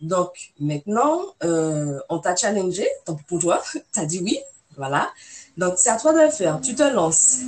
Donc 0.00 0.52
maintenant, 0.60 1.20
euh, 1.42 1.98
on 2.08 2.18
t'a 2.18 2.36
challengé, 2.36 2.86
tant 3.04 3.18
pour 3.26 3.40
toi, 3.40 3.62
tu 3.92 4.00
as 4.00 4.06
dit 4.06 4.20
oui, 4.22 4.38
voilà. 4.76 5.10
Donc 5.56 5.74
c'est 5.76 5.90
à 5.90 5.96
toi 5.96 6.12
de 6.12 6.20
le 6.20 6.30
faire, 6.30 6.60
tu 6.60 6.74
te 6.74 6.82
lances. 6.82 7.38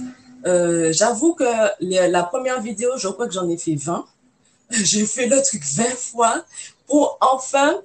Euh, 0.47 0.91
j'avoue 0.93 1.35
que 1.35 1.45
la 1.81 2.23
première 2.25 2.61
vidéo, 2.61 2.91
je 2.97 3.09
crois 3.09 3.27
que 3.27 3.35
j'en 3.35 3.49
ai 3.49 3.59
fait 3.59 3.77
20. 3.77 4.05
J'ai 4.71 5.05
fait 5.05 5.27
le 5.27 5.43
truc 5.43 5.63
20 5.65 5.85
fois 5.97 6.45
pour 6.87 7.19
enfin 7.21 7.81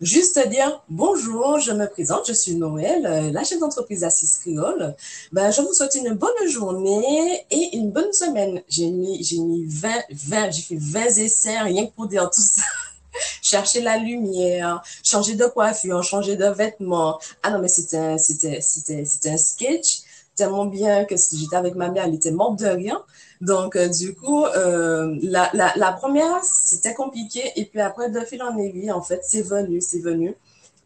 Juste 0.00 0.38
dire 0.48 0.80
bonjour, 0.88 1.58
je 1.58 1.72
me 1.72 1.84
présente, 1.88 2.28
je 2.28 2.32
suis 2.32 2.54
Noël, 2.54 3.04
euh, 3.04 3.32
la 3.32 3.42
chef 3.42 3.58
d'entreprise 3.58 4.04
Assise 4.04 4.38
Créole. 4.38 4.94
Ben, 5.32 5.50
je 5.50 5.60
vous 5.60 5.72
souhaite 5.74 5.96
une 5.96 6.14
bonne 6.14 6.48
journée 6.48 7.44
et 7.50 7.76
une 7.76 7.90
bonne 7.90 8.12
semaine. 8.12 8.62
J'ai 8.68 8.90
mis, 8.90 9.24
j'ai 9.24 9.38
mis 9.38 9.64
20, 9.66 9.90
20, 10.12 10.50
j'ai 10.52 10.62
fait 10.62 10.78
20 10.78 11.00
essais 11.18 11.58
rien 11.58 11.86
que 11.86 11.90
pour 11.90 12.06
dire 12.06 12.30
tout 12.30 12.40
ça. 12.40 12.62
Chercher 13.42 13.80
la 13.80 13.96
lumière, 13.96 14.84
changer 15.02 15.34
de 15.34 15.46
coiffure, 15.46 16.04
changer 16.04 16.36
de 16.36 16.46
vêtements. 16.46 17.18
Ah 17.42 17.50
non, 17.50 17.58
mais 17.58 17.66
c'était, 17.66 18.18
c'était, 18.18 18.60
c'était, 18.60 19.04
c'était 19.04 19.30
un 19.30 19.36
sketch 19.36 20.02
tellement 20.38 20.66
bien 20.66 21.04
que 21.04 21.16
si 21.16 21.38
j'étais 21.38 21.56
avec 21.56 21.74
ma 21.74 21.90
mère, 21.90 22.04
elle 22.06 22.14
était 22.14 22.30
morte 22.30 22.60
de 22.60 22.66
rien. 22.66 23.02
Donc, 23.40 23.76
euh, 23.76 23.88
du 23.88 24.14
coup, 24.14 24.44
euh, 24.46 25.16
la, 25.22 25.50
la, 25.52 25.92
première, 25.92 26.42
c'était 26.44 26.94
compliqué. 26.94 27.52
Et 27.56 27.64
puis 27.66 27.80
après, 27.80 28.08
de 28.08 28.20
fil 28.20 28.42
en 28.42 28.56
aiguille, 28.56 28.92
en 28.92 29.02
fait, 29.02 29.20
c'est 29.24 29.42
venu, 29.42 29.80
c'est 29.80 30.00
venu. 30.00 30.34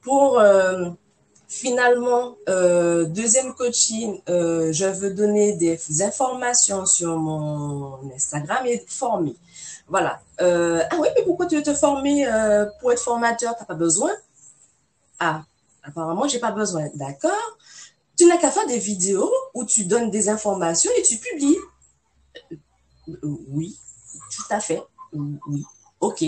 Pour 0.00 0.40
euh, 0.40 0.88
finalement, 1.48 2.36
deuxième 2.48 3.54
coaching, 3.54 4.20
je 4.26 4.86
veux 4.86 5.12
donner 5.14 5.52
des 5.52 5.78
informations 6.02 6.86
sur 6.86 7.16
mon 7.18 7.98
Instagram 8.14 8.66
et 8.66 8.82
former. 8.88 9.36
Voilà. 9.86 10.20
ah 10.38 10.96
oui, 10.98 11.08
mais 11.14 11.22
pourquoi 11.24 11.46
tu 11.46 11.56
veux 11.56 11.62
te 11.62 11.74
former 11.74 12.26
pour 12.80 12.90
être 12.92 13.02
formateur? 13.02 13.54
Tu 13.54 13.62
n'as 13.62 13.66
pas 13.66 13.74
besoin? 13.74 14.10
Ah, 15.20 15.42
apparemment, 15.84 16.26
j'ai 16.26 16.40
pas 16.40 16.52
besoin. 16.52 16.88
D'accord. 16.94 17.58
Tu 18.18 18.26
n'as 18.26 18.36
qu'à 18.36 18.50
faire 18.50 18.66
des 18.66 18.78
vidéos 18.78 19.32
où 19.54 19.64
tu 19.64 19.84
donnes 19.84 20.10
des 20.10 20.28
informations 20.28 20.90
et 20.96 21.02
tu 21.02 21.18
publies. 21.18 21.58
Oui, 23.22 23.78
tout 24.34 24.54
à 24.54 24.60
fait. 24.60 24.82
Oui, 25.12 25.64
ok. 26.00 26.24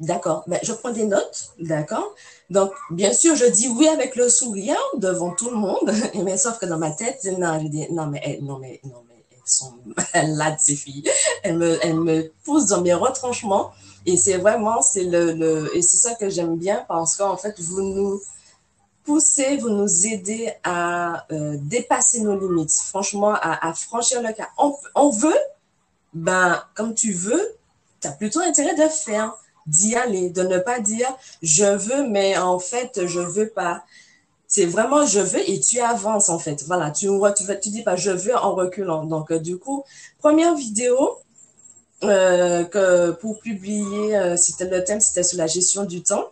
D'accord. 0.00 0.44
Ben, 0.46 0.60
je 0.62 0.72
prends 0.72 0.92
des 0.92 1.06
notes, 1.06 1.54
d'accord. 1.58 2.14
Donc, 2.50 2.72
bien 2.90 3.12
sûr, 3.12 3.34
je 3.34 3.46
dis 3.46 3.66
oui 3.68 3.88
avec 3.88 4.14
le 4.14 4.28
sourire 4.28 4.78
devant 4.96 5.32
tout 5.32 5.50
le 5.50 5.56
monde, 5.56 5.92
mais 6.24 6.36
sauf 6.38 6.58
que 6.58 6.66
dans 6.66 6.78
ma 6.78 6.92
tête, 6.92 7.24
non, 7.36 7.58
je 7.60 7.66
dis 7.66 7.92
non, 7.92 8.06
mais 8.06 8.38
non, 8.40 8.58
mais 8.58 8.80
non, 8.84 9.02
mais 9.08 9.24
elles 9.32 9.38
sont 9.44 9.74
malades 10.14 10.58
ces 10.60 10.76
filles. 10.76 11.02
Elles 11.42 11.58
me, 11.58 11.84
elles 11.84 11.98
me 11.98 12.32
poussent 12.44 12.66
dans 12.66 12.80
mes 12.80 12.94
retranchements, 12.94 13.72
et 14.06 14.16
c'est 14.16 14.36
vraiment, 14.36 14.82
c'est 14.82 15.04
le, 15.04 15.32
le, 15.32 15.76
et 15.76 15.82
c'est 15.82 15.96
ça 15.96 16.14
que 16.14 16.30
j'aime 16.30 16.56
bien 16.56 16.84
parce 16.86 17.16
qu'en 17.16 17.36
fait, 17.36 17.58
vous 17.58 17.82
nous 17.82 18.20
poussez, 19.08 19.56
vous 19.56 19.70
nous 19.70 20.06
aidez 20.06 20.52
à 20.64 21.24
euh, 21.32 21.56
dépasser 21.62 22.20
nos 22.20 22.38
limites, 22.38 22.70
franchement, 22.72 23.32
à, 23.32 23.72
franchir 23.72 24.20
le 24.20 24.34
cas. 24.34 24.48
On, 24.58 25.08
veut, 25.08 25.40
ben, 26.12 26.62
comme 26.74 26.92
tu 26.92 27.14
veux, 27.14 27.56
tu 28.02 28.06
as 28.06 28.12
plutôt 28.12 28.40
intérêt 28.40 28.74
de 28.74 28.86
faire, 28.86 29.34
d'y 29.66 29.96
aller, 29.96 30.28
de 30.28 30.42
ne 30.42 30.58
pas 30.58 30.80
dire 30.80 31.08
je 31.40 31.64
veux, 31.64 32.06
mais 32.06 32.36
en 32.36 32.58
fait, 32.58 33.06
je 33.06 33.20
veux 33.20 33.48
pas. 33.48 33.82
C'est 34.46 34.66
vraiment 34.66 35.06
je 35.06 35.20
veux 35.20 35.48
et 35.48 35.58
tu 35.58 35.80
avances 35.80 36.28
en 36.28 36.38
fait. 36.38 36.64
Voilà, 36.66 36.90
tu 36.90 37.08
tu, 37.36 37.44
tu 37.62 37.68
dis 37.70 37.82
pas 37.82 37.96
je 37.96 38.10
veux 38.10 38.36
en 38.36 38.54
reculant. 38.54 39.04
Donc, 39.04 39.30
euh, 39.30 39.38
du 39.38 39.56
coup, 39.58 39.84
première 40.18 40.54
vidéo, 40.54 41.18
euh, 42.04 42.64
que 42.64 43.12
pour 43.12 43.40
publier, 43.40 44.36
c'était 44.36 44.68
le 44.68 44.84
thème, 44.84 45.00
c'était 45.00 45.22
sur 45.22 45.38
la 45.38 45.46
gestion 45.46 45.84
du 45.84 46.02
temps. 46.02 46.30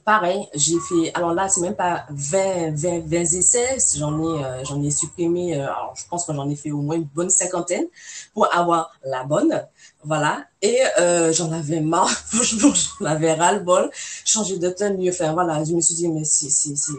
Pareil, 0.00 0.48
j'ai 0.54 0.78
fait, 0.80 1.12
alors 1.14 1.34
là, 1.34 1.48
c'est 1.48 1.60
même 1.60 1.74
pas 1.76 2.06
20, 2.10 2.74
20, 2.74 3.06
20 3.06 3.20
essais, 3.20 3.76
j'en 3.96 4.36
ai, 4.36 4.44
euh, 4.44 4.82
ai 4.82 4.90
supprimé, 4.90 5.56
euh, 5.56 5.64
alors 5.64 5.94
je 5.96 6.04
pense 6.08 6.24
que 6.26 6.32
j'en 6.32 6.48
ai 6.48 6.56
fait 6.56 6.70
au 6.70 6.82
moins 6.82 6.96
une 6.96 7.04
bonne 7.04 7.30
cinquantaine 7.30 7.86
pour 8.32 8.52
avoir 8.54 8.92
la 9.04 9.24
bonne, 9.24 9.66
voilà. 10.02 10.44
Et 10.62 10.78
euh, 10.98 11.32
j'en 11.32 11.52
avais 11.52 11.80
marre, 11.80 12.10
j'en 12.42 13.06
avais 13.06 13.34
ras-le-bol, 13.34 13.90
changer 14.24 14.58
de 14.58 14.70
tenue, 14.70 15.10
enfin 15.10 15.32
voilà, 15.32 15.62
je 15.64 15.72
me 15.72 15.80
suis 15.80 15.94
dit, 15.94 16.08
mais 16.08 16.24
si, 16.24 16.50
si, 16.50 16.76
si, 16.76 16.92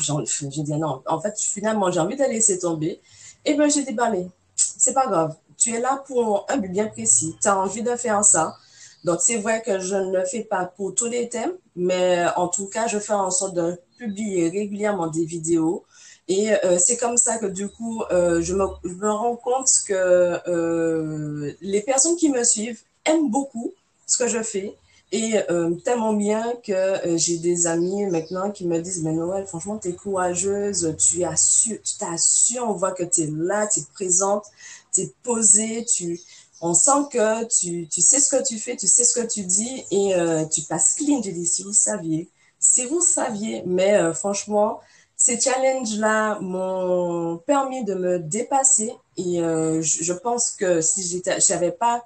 j'ai 0.00 0.62
dit 0.62 0.72
non, 0.74 1.02
en 1.06 1.20
fait, 1.20 1.38
finalement, 1.38 1.90
j'ai 1.90 2.00
envie 2.00 2.16
de 2.16 2.24
laisser 2.24 2.58
tomber, 2.58 3.00
et 3.44 3.54
ben 3.54 3.70
j'ai 3.70 3.84
déballé, 3.84 4.28
c'est 4.56 4.94
pas 4.94 5.06
grave, 5.06 5.36
tu 5.56 5.74
es 5.74 5.80
là 5.80 6.02
pour 6.06 6.46
un 6.48 6.56
but 6.56 6.70
bien 6.70 6.86
précis, 6.86 7.36
tu 7.40 7.48
as 7.48 7.58
envie 7.58 7.82
de 7.82 7.94
faire 7.96 8.24
ça, 8.24 8.56
donc, 9.04 9.20
c'est 9.20 9.36
vrai 9.36 9.62
que 9.62 9.78
je 9.78 9.94
ne 9.94 10.16
le 10.16 10.24
fais 10.24 10.44
pas 10.44 10.64
pour 10.64 10.94
tous 10.94 11.06
les 11.06 11.28
thèmes, 11.28 11.52
mais 11.76 12.24
en 12.36 12.48
tout 12.48 12.66
cas, 12.66 12.86
je 12.86 12.98
fais 12.98 13.12
en 13.12 13.30
sorte 13.30 13.54
de 13.54 13.78
publier 13.98 14.48
régulièrement 14.48 15.08
des 15.08 15.26
vidéos. 15.26 15.84
Et 16.26 16.52
euh, 16.52 16.78
c'est 16.78 16.96
comme 16.96 17.18
ça 17.18 17.36
que 17.36 17.44
du 17.44 17.68
coup, 17.68 18.02
euh, 18.10 18.40
je, 18.40 18.54
me, 18.54 18.64
je, 18.82 18.94
me, 18.94 19.10
rends 19.10 19.36
compte 19.36 19.68
que 19.86 20.40
euh, 20.48 21.52
les 21.60 21.82
personnes 21.82 22.16
qui 22.16 22.30
me 22.30 22.42
suivent 22.44 22.80
aiment 23.04 23.30
beaucoup 23.30 23.74
ce 24.06 24.16
que 24.16 24.28
je 24.28 24.42
fais 24.42 24.74
et 25.14 25.38
euh, 25.48 25.70
tellement 25.84 26.12
bien 26.12 26.54
que 26.64 26.72
euh, 26.72 27.16
j'ai 27.16 27.38
des 27.38 27.68
amis 27.68 28.04
maintenant 28.06 28.50
qui 28.50 28.66
me 28.66 28.80
disent, 28.80 29.04
mais 29.04 29.12
Noël, 29.12 29.46
franchement, 29.46 29.78
tu 29.78 29.88
es 29.88 29.92
courageuse, 29.92 30.96
tu 30.98 31.22
as 31.22 31.36
su, 31.36 31.80
tu 31.84 31.94
t'as 32.00 32.16
su, 32.18 32.58
on 32.58 32.72
voit 32.72 32.90
que 32.90 33.04
tu 33.04 33.20
es 33.20 33.28
là, 33.30 33.68
tu 33.68 33.78
es 33.78 33.82
présente, 33.92 34.44
tu 34.92 35.02
es 35.02 35.14
posée, 35.22 35.84
tu, 35.84 36.20
on 36.60 36.74
sent 36.74 37.08
que 37.10 37.44
tu, 37.44 37.88
tu, 37.88 38.00
sais 38.00 38.20
ce 38.20 38.28
que 38.28 38.42
tu 38.42 38.58
fais, 38.58 38.76
tu 38.76 38.86
sais 38.86 39.04
ce 39.04 39.20
que 39.20 39.26
tu 39.26 39.42
dis 39.42 39.84
et 39.90 40.14
euh, 40.14 40.44
tu 40.46 40.62
passes 40.62 40.94
clean. 40.94 41.22
Je 41.22 41.30
dis, 41.30 41.46
si 41.46 41.62
vous 41.62 41.72
saviez, 41.72 42.28
si 42.58 42.86
vous 42.86 43.00
saviez, 43.00 43.62
mais 43.66 43.94
euh, 43.94 44.12
franchement, 44.14 44.80
ces 45.16 45.38
challenges-là 45.40 46.38
m'ont 46.40 47.38
permis 47.38 47.84
de 47.84 47.94
me 47.94 48.18
dépasser 48.18 48.92
et 49.16 49.40
euh, 49.40 49.82
je, 49.82 50.02
je, 50.02 50.12
pense 50.12 50.50
que 50.50 50.80
si 50.80 51.02
j'étais, 51.06 51.40
j'avais 51.40 51.72
pas 51.72 52.04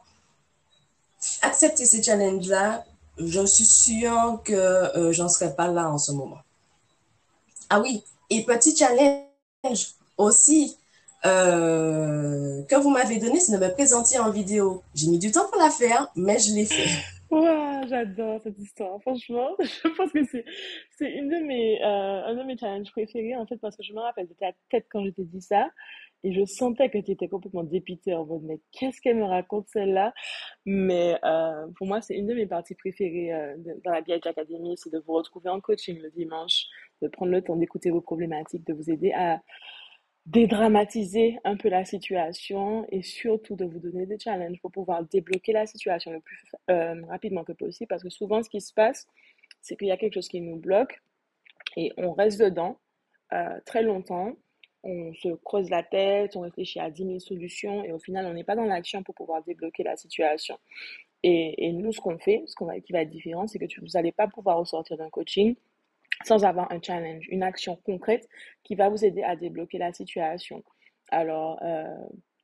accepté 1.43 1.85
ces 1.87 2.03
challenges-là, 2.03 2.85
je 3.19 3.47
suis 3.47 3.67
sûre 3.67 4.41
que 4.45 4.53
euh, 4.53 5.13
j'en 5.13 5.29
serais 5.29 5.55
pas 5.55 5.69
là 5.69 5.91
en 5.91 5.99
ce 5.99 6.13
moment. 6.13 6.39
Ah 7.71 7.81
oui, 7.81 8.05
et 8.31 8.45
petit 8.45 8.77
challenge 8.77 9.95
aussi, 10.17 10.77
euh, 11.27 12.63
que 12.65 12.77
vous 12.77 12.91
m'avez 12.91 13.19
donné, 13.19 13.41
c'est 13.41 13.53
de 13.53 13.65
me 13.65 13.73
présenter 13.73 14.19
en 14.19 14.31
vidéo. 14.31 14.83
J'ai 14.95 15.09
mis 15.09 15.19
du 15.19 15.31
temps 15.31 15.49
pour 15.51 15.61
la 15.61 15.71
faire, 15.71 16.09
mais 16.17 16.39
je 16.39 16.55
l'ai 16.55 16.65
fait. 16.65 16.89
Wow, 17.31 17.87
j'adore 17.87 18.41
cette 18.41 18.59
histoire. 18.59 18.99
Franchement, 19.03 19.51
je 19.59 19.89
pense 19.97 20.11
que 20.13 20.25
c'est 20.25 21.11
une 21.13 21.29
de 21.29 21.45
mes 21.45 21.79
euh, 21.83 22.25
un 22.25 22.35
de 22.35 22.43
mes 22.43 22.57
challenges 22.57 22.91
préférés 22.91 23.37
en 23.37 23.47
fait 23.47 23.59
parce 23.59 23.77
que 23.77 23.83
je 23.83 23.93
me 23.93 24.01
rappelle 24.01 24.29
de 24.29 24.33
ta 24.33 24.53
tête 24.71 24.87
quand 24.91 25.05
je 25.05 25.11
t'ai 25.11 25.25
dit 25.25 25.43
ça 25.43 25.69
et 26.25 26.33
je 26.33 26.45
sentais 26.47 26.89
que 26.89 26.97
tu 26.97 27.11
étais 27.11 27.29
complètement 27.29 27.65
dépitée 27.65 28.15
en 28.15 28.25
mode 28.25 28.45
mais 28.45 28.61
qu'est-ce 28.73 29.03
qu'elle 29.03 29.19
me 29.19 29.25
raconte 29.25 29.69
celle-là? 29.69 30.15
Mais 30.65 31.19
euh, 31.23 31.67
pour 31.77 31.87
moi 31.87 32.01
c'est 32.01 32.15
une 32.15 32.27
de 32.29 32.35
mes 32.35 32.47
parties 32.47 32.75
préférées 32.75 33.35
euh, 33.35 33.57
dans 33.85 33.93
la 33.93 34.01
BH 34.01 34.27
Academy 34.27 34.75
c'est 34.79 34.91
de 34.91 34.99
vous 35.07 35.13
retrouver 35.13 35.51
en 35.51 35.61
coaching 35.61 36.01
le 36.01 36.11
dimanche 36.11 36.65
de 37.03 37.09
prendre 37.09 37.31
le 37.31 37.43
temps 37.43 37.57
d'écouter 37.57 37.91
vos 37.91 38.01
problématiques 38.01 38.67
de 38.67 38.73
vous 38.73 38.91
aider 38.91 39.13
à 39.13 39.43
dédramatiser 40.31 41.39
un 41.45 41.57
peu 41.57 41.69
la 41.69 41.85
situation 41.85 42.87
et 42.91 43.03
surtout 43.03 43.57
de 43.57 43.65
vous 43.65 43.79
donner 43.79 44.05
des 44.05 44.19
challenges 44.19 44.61
pour 44.61 44.71
pouvoir 44.71 45.03
débloquer 45.05 45.53
la 45.53 45.67
situation 45.67 46.11
le 46.13 46.21
plus 46.21 46.45
euh, 46.71 46.95
rapidement 47.07 47.45
que 47.45 47.53
possible 47.53 47.89
parce 47.89 48.03
que 48.03 48.11
souvent 48.11 48.43
ce 48.43 48.51
qui 48.51 48.61
se 48.61 48.75
passe 48.75 49.07
c'est 49.63 49.77
qu'il 49.77 49.89
y 49.89 49.91
a 49.91 49.97
quelque 49.97 50.15
chose 50.15 50.29
qui 50.29 50.41
nous 50.43 50.57
bloque 50.57 51.01
et 51.77 51.93
on 51.97 52.13
reste 52.13 52.41
dedans 52.41 52.79
euh, 53.33 53.59
très 53.65 53.83
longtemps 53.83 54.37
on 54.85 55.13
se 55.15 55.29
creuse 55.45 55.71
la 55.71 55.83
tête, 55.83 56.37
on 56.37 56.41
réfléchit 56.41 56.79
à 56.79 56.91
10 56.91 57.05
000 57.05 57.19
solutions 57.19 57.85
et 57.85 57.93
au 57.93 57.99
final, 57.99 58.27
on 58.27 58.35
n'est 58.35 58.45
pas 58.45 58.55
dans 58.55 58.65
l'action 58.65 59.03
pour 59.03 59.15
pouvoir 59.15 59.43
débloquer 59.43 59.83
la 59.83 59.97
situation. 59.97 60.57
Et, 61.25 61.73
nous, 61.73 61.93
ce 61.93 62.01
qu'on 62.01 62.17
fait, 62.19 62.45
ce 62.47 62.55
qu'on 62.55 62.69
qui 62.81 62.93
va 62.93 63.03
être 63.03 63.11
différent, 63.11 63.49
c'est 63.49 63.59
que 63.59 63.65
tu, 63.65 63.81
vous 63.81 63.89
n'allez 63.95 64.13
pas 64.13 64.29
pouvoir 64.29 64.59
ressortir 64.59 64.97
d'un 64.97 65.11
coaching 65.11 65.57
sans 66.25 66.45
avoir 66.45 66.71
un 66.73 66.81
challenge, 66.83 67.27
une 67.31 67.43
action 67.43 67.77
concrète 67.85 68.29
qui 68.65 68.75
va 68.75 68.89
vous 68.89 69.05
aider 69.05 69.23
à 69.23 69.37
débloquer 69.37 69.79
la 69.79 69.93
situation. 69.93 70.63
Alors, 71.11 71.59
euh, 71.63 71.87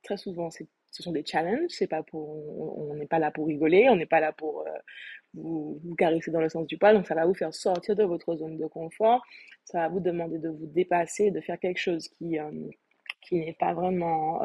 très 0.03 0.17
souvent, 0.17 0.49
ce 0.49 0.63
sont 0.91 1.11
des 1.11 1.25
challenges, 1.25 1.69
c'est 1.69 1.87
pas 1.87 2.03
pour, 2.03 2.79
on 2.89 2.95
n'est 2.95 3.07
pas 3.07 3.19
là 3.19 3.31
pour 3.31 3.47
rigoler, 3.47 3.89
on 3.89 3.95
n'est 3.95 4.05
pas 4.05 4.19
là 4.19 4.31
pour 4.31 4.61
euh, 4.61 4.71
vous, 5.33 5.81
caresser 5.97 6.31
dans 6.31 6.39
le 6.39 6.49
sens 6.49 6.65
du 6.67 6.77
poil, 6.77 6.95
donc 6.95 7.05
ça 7.05 7.15
va 7.15 7.25
vous 7.25 7.33
faire 7.33 7.53
sortir 7.53 7.95
de 7.95 8.03
votre 8.03 8.35
zone 8.35 8.57
de 8.57 8.65
confort, 8.65 9.23
ça 9.65 9.79
va 9.79 9.89
vous 9.89 9.99
demander 9.99 10.39
de 10.39 10.49
vous 10.49 10.67
dépasser, 10.67 11.31
de 11.31 11.41
faire 11.41 11.59
quelque 11.59 11.79
chose 11.79 12.07
qui, 12.07 12.39
euh, 12.39 12.49
qui 13.21 13.39
n'est 13.39 13.57
pas 13.59 13.73
vraiment 13.73 14.41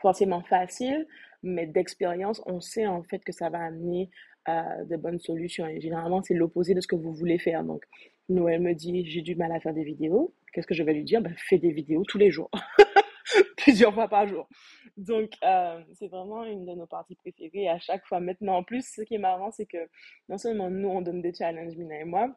forcément 0.00 0.42
facile, 0.42 1.06
mais 1.42 1.66
d'expérience, 1.66 2.42
on 2.46 2.60
sait 2.60 2.86
en 2.86 3.02
fait 3.02 3.22
que 3.24 3.32
ça 3.32 3.50
va 3.50 3.60
amener 3.60 4.10
de 4.48 4.96
bonnes 4.96 5.18
solutions. 5.18 5.66
Et 5.66 5.80
généralement, 5.80 6.22
c'est 6.22 6.34
l'opposé 6.34 6.74
de 6.74 6.80
ce 6.80 6.86
que 6.86 6.96
vous 6.96 7.12
voulez 7.12 7.38
faire. 7.38 7.62
Donc, 7.64 7.84
Noël 8.30 8.60
me 8.60 8.74
dit, 8.74 9.04
j'ai 9.06 9.22
du 9.22 9.34
mal 9.34 9.52
à 9.52 9.60
faire 9.60 9.74
des 9.74 9.84
vidéos. 9.84 10.34
Qu'est-ce 10.52 10.66
que 10.66 10.74
je 10.74 10.82
vais 10.82 10.94
lui 10.94 11.04
dire? 11.04 11.20
Ben, 11.20 11.34
Fais 11.36 11.58
des 11.58 11.72
vidéos 11.72 12.04
tous 12.04 12.18
les 12.18 12.30
jours, 12.30 12.50
plusieurs 13.56 13.94
fois 13.94 14.08
par 14.08 14.26
jour. 14.26 14.48
Donc, 14.96 15.30
euh, 15.44 15.82
c'est 15.94 16.08
vraiment 16.08 16.44
une 16.44 16.66
de 16.66 16.72
nos 16.72 16.86
parties 16.86 17.14
préférées. 17.16 17.68
À 17.68 17.78
chaque 17.78 18.04
fois, 18.06 18.20
maintenant, 18.20 18.56
en 18.56 18.64
plus, 18.64 18.86
ce 18.86 19.02
qui 19.02 19.14
est 19.14 19.18
marrant, 19.18 19.50
c'est 19.50 19.66
que 19.66 19.88
non 20.28 20.38
seulement 20.38 20.70
nous, 20.70 20.88
on 20.88 21.00
donne 21.02 21.22
des 21.22 21.32
challenges, 21.32 21.76
Mina 21.76 22.00
et 22.00 22.04
moi, 22.04 22.34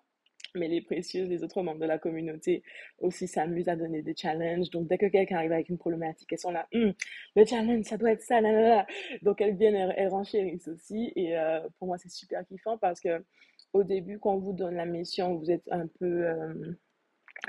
mais 0.56 0.68
les 0.68 0.82
précieuses, 0.82 1.30
les 1.30 1.44
autres 1.44 1.62
membres 1.62 1.80
de 1.80 1.86
la 1.86 1.98
communauté 1.98 2.64
aussi 3.00 3.28
s'amusent 3.28 3.70
à 3.70 3.76
donner 3.76 4.02
des 4.02 4.16
challenges. 4.16 4.70
Donc, 4.70 4.88
dès 4.88 4.98
que 4.98 5.08
quelqu'un 5.08 5.38
arrive 5.38 5.52
avec 5.52 5.70
une 5.70 5.78
problématique, 5.78 6.32
elles 6.32 6.40
sont 6.40 6.52
là, 6.52 6.68
hm, 6.74 6.94
le 7.36 7.46
challenge, 7.46 7.86
ça 7.86 7.98
doit 7.98 8.12
être 8.12 8.22
ça, 8.22 8.42
là, 8.42 8.52
là, 8.52 8.62
là. 8.62 8.88
Donc, 9.22 9.42
elles 9.42 9.56
viennent, 9.56 9.76
elles, 9.76 10.10
renchérissent 10.10 10.68
aussi. 10.68 11.12
Et 11.16 11.38
euh, 11.38 11.60
pour 11.80 11.88
moi, 11.88 11.98
c'est 11.98 12.12
super 12.12 12.46
kiffant 12.46 12.78
parce 12.78 13.00
que 13.00 13.24
au 13.74 13.84
début, 13.84 14.20
quand 14.20 14.36
on 14.36 14.40
vous 14.40 14.54
donne 14.54 14.76
la 14.76 14.86
mission, 14.86 15.36
vous 15.36 15.52
êtes 15.52 15.68
un 15.72 15.88
peu 15.88 16.28
euh, 16.28 16.54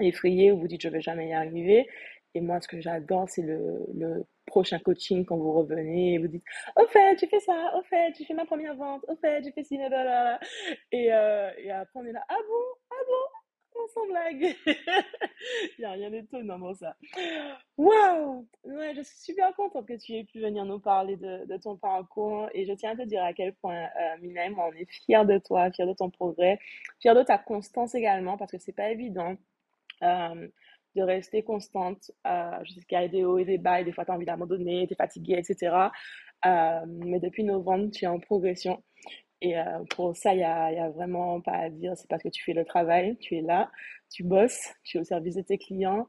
effrayé, 0.01 0.51
vous 0.51 0.67
dites, 0.67 0.81
je 0.83 0.88
vais 0.88 1.01
jamais 1.01 1.29
y 1.29 1.33
arriver. 1.33 1.87
Et 2.35 2.40
moi, 2.40 2.61
ce 2.61 2.67
que 2.67 2.81
j'adore, 2.81 3.29
c'est 3.29 3.43
le, 3.43 4.25
prochain 4.47 4.79
coaching 4.79 5.25
quand 5.25 5.37
vous 5.38 5.53
revenez 5.53 6.14
et 6.14 6.19
vous 6.19 6.29
dites, 6.29 6.45
au 6.77 6.87
fait, 6.88 7.17
tu 7.17 7.27
fais 7.27 7.40
ça, 7.40 7.73
au 7.77 7.83
fait, 7.83 8.12
tu 8.12 8.25
fais 8.25 8.35
ma 8.35 8.45
première 8.45 8.75
vente, 8.77 9.05
au 9.09 9.17
fait, 9.17 9.40
tu 9.43 9.51
fais 9.53 9.64
ci. 9.64 9.77
Et, 9.77 11.12
euh, 11.12 11.51
et 11.59 11.71
après, 11.71 11.99
on 12.01 12.05
est 12.05 12.12
là, 12.12 12.23
ah 12.29 12.37
bon, 12.47 12.64
bon, 13.09 13.83
on 13.83 13.88
s'en 13.88 14.07
blague. 14.07 14.57
Il 14.66 15.80
n'y 15.80 15.85
a 15.85 15.90
rien 15.92 16.11
d'étonnant 16.11 16.59
dans 16.59 16.74
ça. 16.74 16.96
Waouh! 17.76 18.46
Ouais, 18.64 18.94
je 18.94 19.02
suis 19.02 19.18
super 19.18 19.54
contente 19.54 19.87
que 19.87 19.94
tu 19.94 20.14
aies 20.14 20.24
pu 20.24 20.40
venir 20.40 20.64
nous 20.64 20.80
parler 20.80 21.16
de, 21.16 21.57
ton 21.59 21.76
parcours 21.76 22.48
et 22.52 22.64
je 22.64 22.72
tiens 22.72 22.92
à 22.92 22.96
te 22.96 23.02
dire 23.02 23.22
à 23.22 23.33
quel 23.33 23.54
point, 23.54 23.85
euh, 23.85 24.52
on 24.57 24.72
est 24.72 24.90
fiers 24.90 25.24
de 25.24 25.38
toi, 25.38 25.70
fiers 25.70 25.87
de 25.87 25.94
ton 25.94 26.11
progrès, 26.11 26.59
fiers 27.00 27.14
de 27.14 27.22
ta 27.22 27.38
constance 27.38 27.94
également 27.94 28.37
parce 28.37 28.52
que 28.52 28.59
c'est 28.59 28.72
pas 28.72 28.90
évident. 28.90 29.37
Euh, 30.02 30.48
de 30.94 31.02
rester 31.02 31.42
constante 31.42 32.11
euh, 32.26 32.64
jusqu'à 32.64 33.09
des 33.09 33.24
hauts 33.24 33.38
et 33.38 33.44
des 33.44 33.59
bas, 33.59 33.80
et 33.80 33.85
des 33.85 33.92
fois 33.92 34.04
tu 34.04 34.12
as 34.12 34.14
envie 34.14 34.26
d'abandonner, 34.26 34.87
tu 34.87 34.92
es 34.92 34.96
fatiguée, 34.96 35.37
etc. 35.38 35.88
Euh, 36.46 36.80
mais 36.87 37.20
depuis 37.20 37.44
novembre, 37.44 37.90
tu 37.90 38.04
es 38.04 38.09
en 38.09 38.20
progression. 38.20 38.83
Et 39.44 39.59
euh, 39.59 39.85
pour 39.90 40.16
ça, 40.16 40.33
il 40.33 40.38
n'y 40.38 40.42
a, 40.42 40.72
y 40.72 40.78
a 40.78 40.88
vraiment 40.88 41.38
pas 41.42 41.52
à 41.52 41.68
dire, 41.68 41.92
c'est 41.96 42.09
parce 42.09 42.22
que 42.22 42.30
tu 42.30 42.42
fais 42.42 42.54
le 42.54 42.64
travail, 42.64 43.18
tu 43.18 43.37
es 43.37 43.42
là, 43.42 43.70
tu 44.11 44.24
bosses, 44.24 44.72
tu 44.85 44.96
es 44.96 45.00
au 45.00 45.04
service 45.04 45.35
de 45.35 45.42
tes 45.42 45.59
clients. 45.59 46.09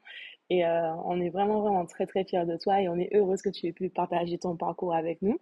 Et 0.50 0.66
euh, 0.66 0.94
on 1.04 1.20
est 1.20 1.30
vraiment, 1.30 1.60
vraiment 1.60 1.86
très, 1.86 2.06
très 2.06 2.24
fiers 2.24 2.46
de 2.46 2.56
toi 2.56 2.82
et 2.82 2.88
on 2.88 2.96
est 2.96 3.14
heureuse 3.14 3.42
que 3.42 3.50
tu 3.50 3.68
aies 3.68 3.74
pu 3.74 3.90
partager 3.90 4.38
ton 4.38 4.56
parcours 4.56 4.96
avec 4.96 5.22
nous. 5.22 5.38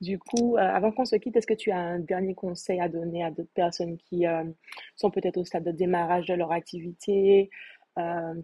Du 0.00 0.18
coup, 0.18 0.56
euh, 0.56 0.60
avant 0.60 0.90
qu'on 0.90 1.04
se 1.04 1.16
quitte, 1.16 1.36
est-ce 1.36 1.46
que 1.46 1.52
tu 1.52 1.70
as 1.70 1.76
un 1.76 1.98
dernier 1.98 2.34
conseil 2.34 2.80
à 2.80 2.88
donner 2.88 3.22
à 3.22 3.30
d'autres 3.30 3.52
personnes 3.52 3.98
qui 3.98 4.24
sont 4.96 5.10
peut-être 5.10 5.36
au 5.36 5.44
stade 5.44 5.64
de 5.64 5.72
démarrage 5.72 6.24
de 6.24 6.34
leur 6.34 6.50
activité, 6.50 7.50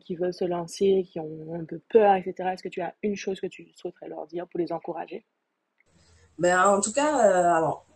qui 0.01 0.15
veulent 0.17 0.35
se 0.35 0.45
lancer, 0.45 1.07
qui 1.11 1.21
ont 1.21 1.55
un 1.55 1.65
peu 1.65 1.81
peur, 1.89 2.17
etc. 2.17 2.51
Est-ce 2.53 2.63
que 2.63 2.69
tu 2.69 2.83
as 2.83 2.95
une 3.03 3.17
chose 3.17 3.41
que 3.41 3.47
tu 3.47 3.69
souhaiterais 3.77 4.09
leur 4.09 4.27
dire 4.27 4.47
pour 4.49 4.61
les 4.61 4.73
encourager? 4.73 5.25
Ben, 6.39 6.61
En 6.61 6.81
tout 6.81 6.93
cas, 6.93 7.17
alors, 7.57 7.87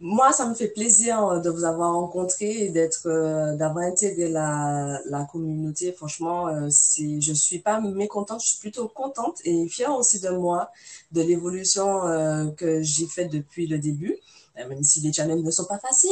moi, 0.00 0.32
ça 0.32 0.46
me 0.46 0.54
fait 0.54 0.68
plaisir 0.68 1.40
de 1.40 1.50
vous 1.50 1.64
avoir 1.64 1.92
rencontré 1.94 2.64
et 2.64 2.70
d'être, 2.70 3.06
euh, 3.06 3.56
d'avoir 3.56 3.84
intégré 3.84 4.28
la, 4.28 5.00
la 5.06 5.24
communauté. 5.24 5.92
Franchement, 5.92 6.48
euh, 6.48 6.68
c'est, 6.70 7.20
je 7.20 7.32
suis 7.32 7.58
pas 7.58 7.80
mécontente, 7.80 8.40
je 8.42 8.48
suis 8.48 8.58
plutôt 8.60 8.88
contente 8.88 9.40
et 9.44 9.66
fière 9.68 9.94
aussi 9.96 10.20
de 10.20 10.30
moi, 10.30 10.70
de 11.12 11.22
l'évolution 11.22 12.06
euh, 12.06 12.46
que 12.56 12.82
j'ai 12.82 13.06
faite 13.06 13.30
depuis 13.32 13.66
le 13.66 13.78
début. 13.78 14.16
Même 14.56 14.82
si 14.82 15.00
les 15.00 15.12
challenges 15.12 15.44
ne 15.44 15.50
sont 15.52 15.66
pas 15.66 15.78
faciles, 15.78 16.10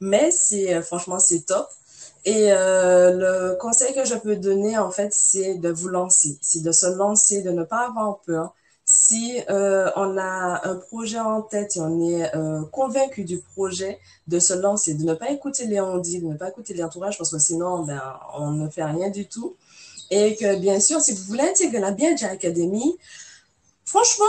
mais 0.00 0.32
c'est, 0.32 0.82
franchement, 0.82 1.20
c'est 1.20 1.42
top. 1.46 1.68
Et 2.24 2.52
euh, 2.52 3.12
le 3.12 3.56
conseil 3.56 3.94
que 3.94 4.04
je 4.04 4.16
peux 4.16 4.36
donner, 4.36 4.76
en 4.78 4.90
fait, 4.90 5.12
c'est 5.12 5.54
de 5.54 5.70
vous 5.70 5.88
lancer. 5.88 6.36
C'est 6.42 6.62
de 6.62 6.72
se 6.72 6.86
lancer, 6.86 7.42
de 7.42 7.50
ne 7.50 7.62
pas 7.62 7.86
avoir 7.86 8.18
peur. 8.20 8.54
Si 9.08 9.40
euh, 9.48 9.90
on 9.96 10.18
a 10.18 10.68
un 10.68 10.76
projet 10.76 11.18
en 11.18 11.40
tête 11.40 11.76
et 11.76 11.80
on 11.80 11.98
est 12.10 12.36
euh, 12.36 12.62
convaincu 12.66 13.24
du 13.24 13.38
projet, 13.38 13.98
de 14.26 14.38
se 14.38 14.52
lancer, 14.52 14.92
de 14.92 15.02
ne 15.02 15.14
pas 15.14 15.30
écouter 15.30 15.66
les 15.66 15.80
on-dit, 15.80 16.20
de 16.20 16.26
ne 16.26 16.36
pas 16.36 16.50
écouter 16.50 16.74
l'entourage, 16.74 17.16
parce 17.16 17.30
que 17.30 17.38
sinon, 17.38 17.84
ben, 17.84 18.02
on 18.34 18.50
ne 18.50 18.68
fait 18.68 18.84
rien 18.84 19.08
du 19.08 19.26
tout. 19.26 19.56
Et 20.10 20.36
que, 20.36 20.56
bien 20.56 20.78
sûr, 20.78 21.00
si 21.00 21.12
vous 21.12 21.22
voulez 21.22 21.44
intégrer 21.44 21.80
la 21.80 21.92
BNJ 21.92 22.24
Academy, 22.24 22.98
franchement, 23.86 24.26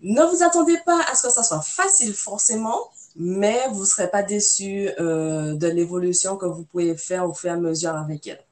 ne 0.00 0.22
vous 0.22 0.44
attendez 0.44 0.78
pas 0.86 1.00
à 1.10 1.16
ce 1.16 1.24
que 1.24 1.32
ça 1.32 1.42
soit 1.42 1.62
facile 1.62 2.14
forcément, 2.14 2.90
mais 3.16 3.66
vous 3.72 3.80
ne 3.80 3.86
serez 3.86 4.08
pas 4.08 4.22
déçus 4.22 4.90
euh, 5.00 5.54
de 5.54 5.66
l'évolution 5.66 6.36
que 6.36 6.46
vous 6.46 6.62
pouvez 6.62 6.96
faire 6.96 7.28
au 7.28 7.34
fur 7.34 7.50
et 7.50 7.54
à 7.54 7.56
mesure 7.56 7.96
avec 7.96 8.28
elle. 8.28 8.44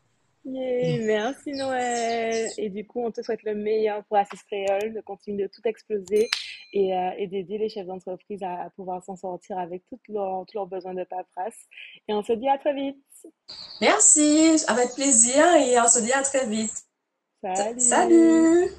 Merci 0.44 1.52
Noël. 1.52 2.48
Et 2.58 2.68
du 2.68 2.86
coup, 2.86 3.04
on 3.04 3.10
te 3.10 3.22
souhaite 3.22 3.42
le 3.44 3.54
meilleur 3.54 4.04
pour 4.04 4.16
Assist 4.16 4.44
Créole, 4.44 4.94
de 4.94 5.00
continuer 5.00 5.44
de 5.44 5.48
tout 5.48 5.62
exploser 5.64 6.28
et, 6.72 6.96
euh, 6.96 7.10
et 7.18 7.26
d'aider 7.26 7.58
les 7.58 7.68
chefs 7.68 7.86
d'entreprise 7.86 8.42
à, 8.42 8.70
pouvoir 8.76 9.02
s'en 9.04 9.16
sortir 9.16 9.58
avec 9.58 9.82
tous 9.88 10.00
leurs 10.08 10.44
leurs 10.54 10.66
besoins 10.66 10.94
de 10.94 11.04
paperasse. 11.04 11.58
Et 12.08 12.14
on 12.14 12.22
se 12.22 12.32
dit 12.32 12.48
à 12.48 12.58
très 12.58 12.74
vite. 12.74 12.96
Merci, 13.80 14.56
avec 14.68 14.94
plaisir 14.94 15.44
et 15.56 15.80
on 15.80 15.88
se 15.88 16.00
dit 16.00 16.12
à 16.12 16.22
très 16.22 16.46
vite. 16.46 16.72
Salut. 17.42 17.80
Salut. 17.80 18.70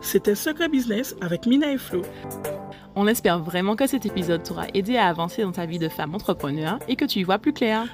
C'était 0.00 0.34
Secret 0.34 0.68
Business 0.68 1.14
avec 1.20 1.46
Mina 1.46 1.70
et 1.70 1.78
Flo. 1.78 2.02
On 2.96 3.06
espère 3.06 3.40
vraiment 3.40 3.74
que 3.74 3.86
cet 3.86 4.06
épisode 4.06 4.42
t'aura 4.42 4.66
aidé 4.72 4.96
à 4.96 5.08
avancer 5.08 5.42
dans 5.42 5.52
ta 5.52 5.66
vie 5.66 5.78
de 5.78 5.88
femme 5.88 6.14
entrepreneur 6.14 6.78
et 6.88 6.96
que 6.96 7.04
tu 7.04 7.18
y 7.18 7.22
vois 7.24 7.38
plus 7.38 7.52
clair. 7.52 7.88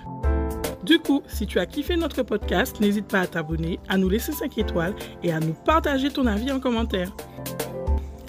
Du 0.85 0.99
coup, 0.99 1.23
si 1.27 1.47
tu 1.47 1.59
as 1.59 1.67
kiffé 1.67 1.97
notre 1.97 2.23
podcast, 2.23 2.81
n'hésite 2.81 3.07
pas 3.07 3.21
à 3.21 3.27
t'abonner, 3.27 3.79
à 3.89 3.99
nous 3.99 4.09
laisser 4.09 4.33
5 4.33 4.57
étoiles 4.59 4.95
et 5.23 5.33
à 5.33 5.41
nous 5.41 5.53
partager 5.53 6.11
ton 6.11 6.27
avis 6.27 6.51
en 6.51 6.61
commentaire. 6.61 7.11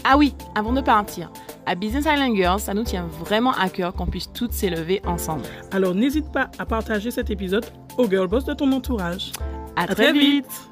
Ah 0.03 0.17
oui, 0.17 0.33
avant 0.55 0.73
de 0.73 0.81
partir, 0.81 1.31
à 1.65 1.75
Business 1.75 2.05
Island 2.05 2.35
Girls, 2.35 2.59
ça 2.59 2.73
nous 2.73 2.83
tient 2.83 3.07
vraiment 3.19 3.53
à 3.53 3.69
cœur 3.69 3.93
qu'on 3.93 4.07
puisse 4.07 4.31
toutes 4.33 4.51
s'élever 4.51 5.01
ensemble. 5.05 5.43
Alors 5.71 5.93
n'hésite 5.93 6.31
pas 6.31 6.49
à 6.57 6.65
partager 6.65 7.11
cet 7.11 7.29
épisode 7.29 7.65
aux 7.97 8.09
girl 8.09 8.27
boss 8.27 8.45
de 8.45 8.53
ton 8.53 8.71
entourage. 8.71 9.31
À, 9.75 9.87
très, 9.87 10.11
vite. 10.11 10.70